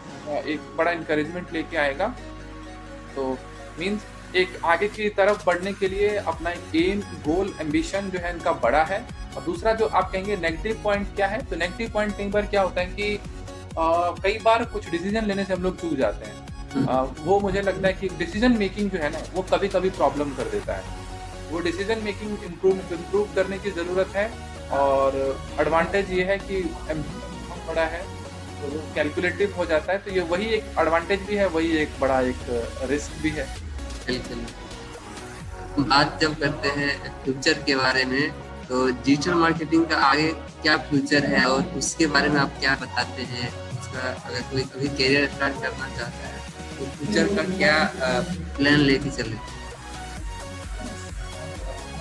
[0.44, 2.08] एक बड़ा इंकरेजमेंट लेके आएगा।
[3.16, 3.26] तो
[3.78, 8.32] मीन्स एक आगे की तरफ़ बढ़ने के लिए अपना एक एम गोल एम्बिशन जो है
[8.34, 9.00] इनका बड़ा है।
[9.36, 12.62] और दूसरा जो आप कहेंगे नेगेटिव पॉइंट क्या है तो नेगेटिव पॉइंट कई बार क्या
[12.62, 13.18] होता है कि
[13.78, 16.45] आ, कई बार कुछ डिसीज़न लेने से हम लोग चूक जाते हैं।
[17.22, 20.50] वो मुझे लगता है कि डिसीज़न मेकिंग जो है ना, वो कभी कभी प्रॉब्लम कर
[20.50, 20.82] देता है।
[21.50, 24.30] वो डिसीज़न मेकिंग इम्प्रूव इम्प्रूव करने की ज़रूरत है
[24.74, 25.16] और
[25.60, 26.62] एडवांटेज ये है कि
[27.68, 28.02] बड़ा है
[28.56, 31.90] तो वो कैलकुलेटिव हो जाता है तो ये वही एक एडवांटेज भी है, वही एक
[32.00, 32.42] बड़ा एक
[32.90, 33.46] रिस्क भी है।
[34.06, 36.90] बिल्कुल। बात जब करते हैं
[37.24, 38.30] फ्यूचर के बारे में
[38.68, 40.28] तो डिजिटल मार्केटिंग का आगे
[40.62, 43.48] क्या फ्यूचर है और उसके बारे में आप क्या बताते हैं?
[43.72, 46.35] उसका अगर कोई कभी करियर स्टार्ट करना चाहता है।
[46.76, 47.76] तो फ्यूचर का क्या
[48.56, 49.54] प्लान लेके चले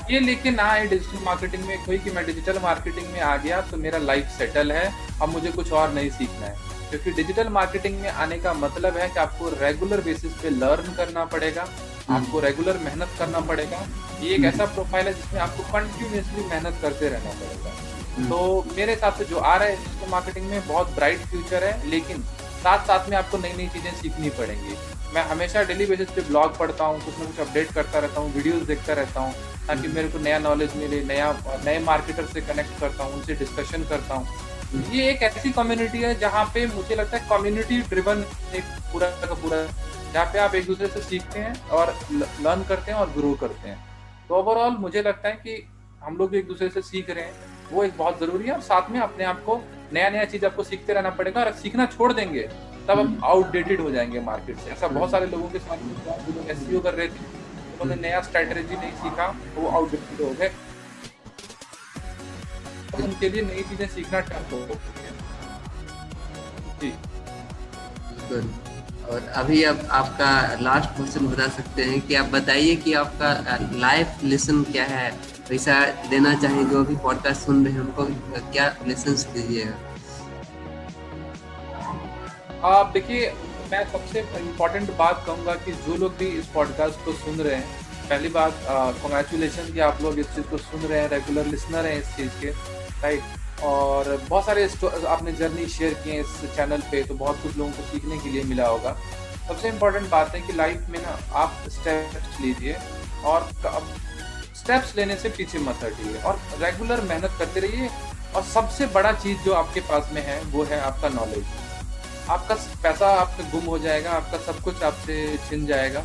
[0.09, 3.61] ये लेके ना आए डिजिटल मार्केटिंग में कोई कि मैं डिजिटल मार्केटिंग में आ गया
[3.63, 4.85] तो मेरा लाइफ सेटल है
[5.21, 9.07] अब मुझे कुछ और नहीं सीखना है क्योंकि डिजिटल मार्केटिंग में आने का मतलब है
[9.09, 13.77] कि आपको रेगुलर बेसिस पे लर्न करना पड़ेगा हम्म। आपको रेगुलर मेहनत करना पड़ेगा
[14.21, 17.73] ये एक हम्म। ऐसा प्रोफ़ाइल है जिसमें आपको कंटिन्यूसली मेहनत करते रहना पड़ेगा
[18.17, 21.63] हम्म। तो मेरे हिसाब से जो आ रहा है डिजिटल मार्केटिंग में बहुत ब्राइट फ्यूचर
[21.63, 22.23] है लेकिन
[22.65, 24.75] साथ साथ में आपको नई नई चीज़ें सीखनी पड़ेंगी।
[25.13, 28.33] मैं हमेशा डेली बेसिस पे ब्लॉग पढ़ता हूँ कुछ ना कुछ अपडेट करता रहता हूँ
[28.33, 29.33] वीडियोस देखता रहता हूँ
[29.67, 31.31] ताकि मेरे को नया नॉलेज मिले नया
[31.65, 36.13] नए मार्केटर से कनेक्ट करता हूँ उनसे डिस्कशन करता हूँ। ये एक ऐसी कम्युनिटी है
[36.19, 39.61] जहाँ पे मुझे लगता है कम्युनिटी ड्रिवन एक पूरा का पूरा
[40.13, 43.69] जहाँ पे आप एक दूसरे से सीखते हैं और लर्न करते हैं और ग्रो करते
[43.69, 43.77] हैं।
[44.27, 45.61] तो ओवरऑल मुझे लगता है कि
[46.03, 48.91] हम लोग एक दूसरे से सीख रहे हैं वो एक बहुत ज़रूरी है और साथ
[48.91, 49.61] में अपने आप को
[49.93, 52.41] नया नया चीज़ आपको सीखते रहना पड़ेगा और सीखना छोड़ देंगे
[52.87, 55.77] तब आप आउटडेटेड हो जाएँगे मार्केट से। ऐसा बहुत सारे लोगों के साथ
[56.29, 57.33] लोग एस कर रहे थे
[57.81, 60.51] उन्होंने नया स्ट्रेटेजी नहीं सीखा वो आउटडेटेड हो गए।
[63.03, 64.59] उनके लिए नई चीज़ें सीखना टफ हो
[66.81, 66.91] जी।
[69.05, 70.29] और अभी अब आपका
[70.61, 75.09] लास्ट क्वेश्चन बता सकते हैं कि आप बताइए कि आपका लाइफ लेसन क्या है?
[75.49, 75.73] पैसा
[76.09, 78.03] देना चाहें जो अभी पॉडकास्ट सुन रहे हैं, उनको
[78.51, 79.75] क्या लेसन दीजिएगा?
[82.69, 83.31] आप देखिए,
[83.71, 87.83] मैं सबसे इम्पोर्टेंट बात कहूँगा कि जो लोग भी इस पॉडकास्ट को सुन रहे हैं,
[88.09, 88.65] पहली बात
[89.01, 92.31] कॉन्ग्रेचुलेशन कि आप लोग इस चीज़ को सुन रहे हैं रेगुलर लिसनर हैं इस चीज़
[92.41, 92.49] के
[93.01, 94.63] राइट और बहुत सारे
[95.07, 98.43] आपने जर्नी शेयर किए इस चैनल पे तो बहुत कुछ लोगों को सीखने के लिए
[98.43, 98.97] मिला होगा।
[99.47, 102.77] सबसे इम्पोर्टेंट बात है कि लाइफ में ना आप स्टेप्स लीजिए
[103.25, 103.49] और
[104.65, 107.89] स्टेप्स लेने से पीछे मत हटिए और रेगुलर मेहनत करते रहिए।
[108.35, 111.45] और सबसे बड़ा चीज़ जो आपके पास में है, वो है आपका नॉलेज
[112.29, 116.03] आपका पैसा आपका गुम हो जाएगा, आपका सब कुछ आपसे छिन जाएगा।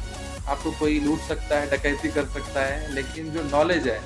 [0.49, 3.99] आपको कोई लूट सकता है, डकैती कर सकता है, लेकिन जो नॉलेज है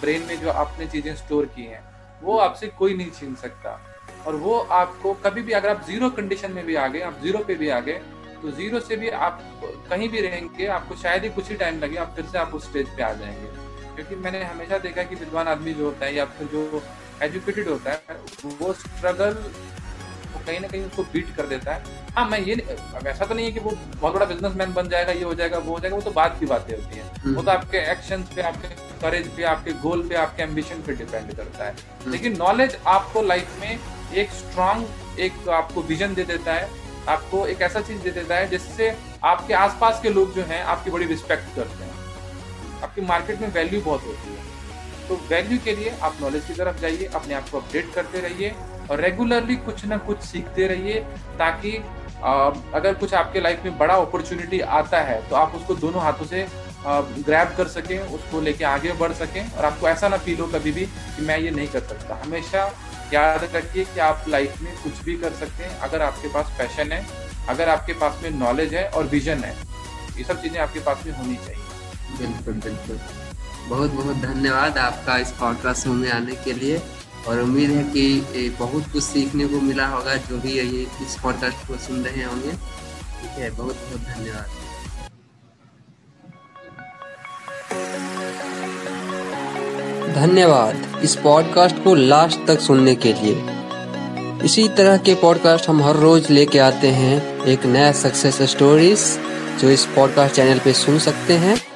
[0.00, 1.82] ब्रेन में जो आपने चीज़ें स्टोर की हैं,
[2.22, 3.78] वो आपसे कोई नहीं छीन सकता।
[4.26, 7.44] और वो आपको कभी भी, अगर आप ज़ीरो कंडीशन में भी आ गए, आप ज़ीरो
[7.44, 8.00] पे भी आ गए
[8.42, 9.40] तो ज़ीरो से भी आप
[9.90, 12.68] कहीं भी रहेंगे, आपको शायद ही कुछ ही टाइम लगे, आप फिर से आप उस
[12.68, 13.59] स्टेज पे आ जाएँगे।
[14.00, 16.82] क्योंकि मैंने हमेशा देखा कि विद्वान आदमी जो होता है या फिर जो
[17.22, 18.16] एजुकेटेड होता है
[18.52, 19.34] वो स्ट्रगल
[20.32, 22.54] वो कहीं ना कहीं उसको बीट कर देता है हाँ मैं ये
[23.02, 25.72] वैसा तो नहीं है कि वो बहुत बड़ा बिजनेसमैन बन जाएगा ये हो जाएगा वो
[25.72, 28.42] हो जाएगा वो तो बात की बातें होती है हम्म। वो तो आपके एक्शन पे
[28.44, 28.68] आपके
[29.00, 33.22] करेज पे आपके गोल पे आपके एम्बिशन पे डिपेंड करता है हम्म। लेकिन नॉलेज आपको
[33.24, 33.78] लाइफ में
[34.14, 36.68] एक स्ट्रांग एक आपको विजन दे देता है
[37.08, 38.94] आपको एक ऐसा चीज़ दे देता है जिससे
[39.24, 41.99] आपके आसपास के लोग जो हैं आपकी बड़ी रिस्पेक्ट करते हैं
[42.82, 44.48] आपकी मार्केट में वैल्यू बहुत होती है।
[45.08, 48.54] तो वैल्यू के लिए आप नॉलेज की तरफ़ जाइए, अपने आप को अपडेट करते रहिए
[48.90, 51.00] और रेगुलरली कुछ ना कुछ सीखते रहिए
[51.38, 51.76] ताकि
[52.20, 56.46] अगर कुछ आपके लाइफ में बड़ा अपॉर्चुनिटी आता है तो आप उसको दोनों हाथों से
[56.84, 60.72] ग्रैब कर सकें, उसको लेके आगे बढ़ सकें और आपको ऐसा ना फील हो कभी
[60.72, 62.64] भी कि मैं ये नहीं कर सकता। हमेशा
[63.12, 66.92] याद रखिए कि आप लाइफ में कुछ भी कर सकते हैं, अगर आपके पास पैशन
[66.92, 67.04] है,
[67.48, 69.54] अगर आपके पास में नॉलेज है और विजन है,
[70.18, 71.69] ये सब चीज़ें आपके पास में होनी चाहिए।
[72.18, 73.00] बिल्कुल बिल्कुल।
[73.68, 76.82] बहुत बहुत धन्यवाद आपका इस पॉडकास्ट में आने के लिए।
[77.28, 80.62] और उम्मीद है कि बहुत कुछ सीखने को मिला होगा जो भी ये,
[81.06, 84.46] इस पॉडकास्ट को सुन रहे होंगे। ठीक है, बहुत बहुत धन्यवाद।
[90.14, 93.44] धन्यवाद इस पॉडकास्ट को लास्ट तक सुनने के लिए।
[94.44, 99.18] इसी तरह के पॉडकास्ट हम हर रोज लेके आते हैं। एक नया सक्सेस स्टोरीज
[99.60, 101.69] जो इस पॉडकास्ट चैनल पे सुन सकते हैं।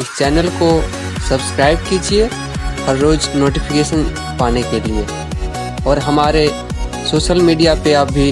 [0.00, 0.68] इस चैनल को
[1.28, 2.24] सब्सक्राइब कीजिए
[2.86, 4.02] हर रोज नोटिफिकेशन
[4.40, 5.04] पाने के लिए।
[5.86, 6.48] और हमारे
[7.10, 8.30] सोशल मीडिया पे आप भी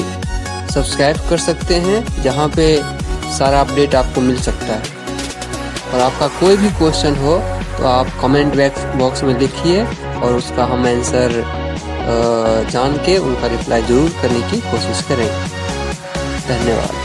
[0.74, 2.66] सब्सक्राइब कर सकते हैं, जहाँ पे
[3.36, 4.82] सारा अपडेट आपको मिल सकता है।
[5.92, 7.38] और आपका कोई भी क्वेश्चन हो
[7.78, 8.54] तो आप कमेंट
[8.98, 11.40] बॉक्स में लिखिए और उसका हम आंसर
[12.72, 15.28] जान के उनका रिप्लाई ज़रूर करने की कोशिश करें।
[16.48, 17.03] धन्यवाद।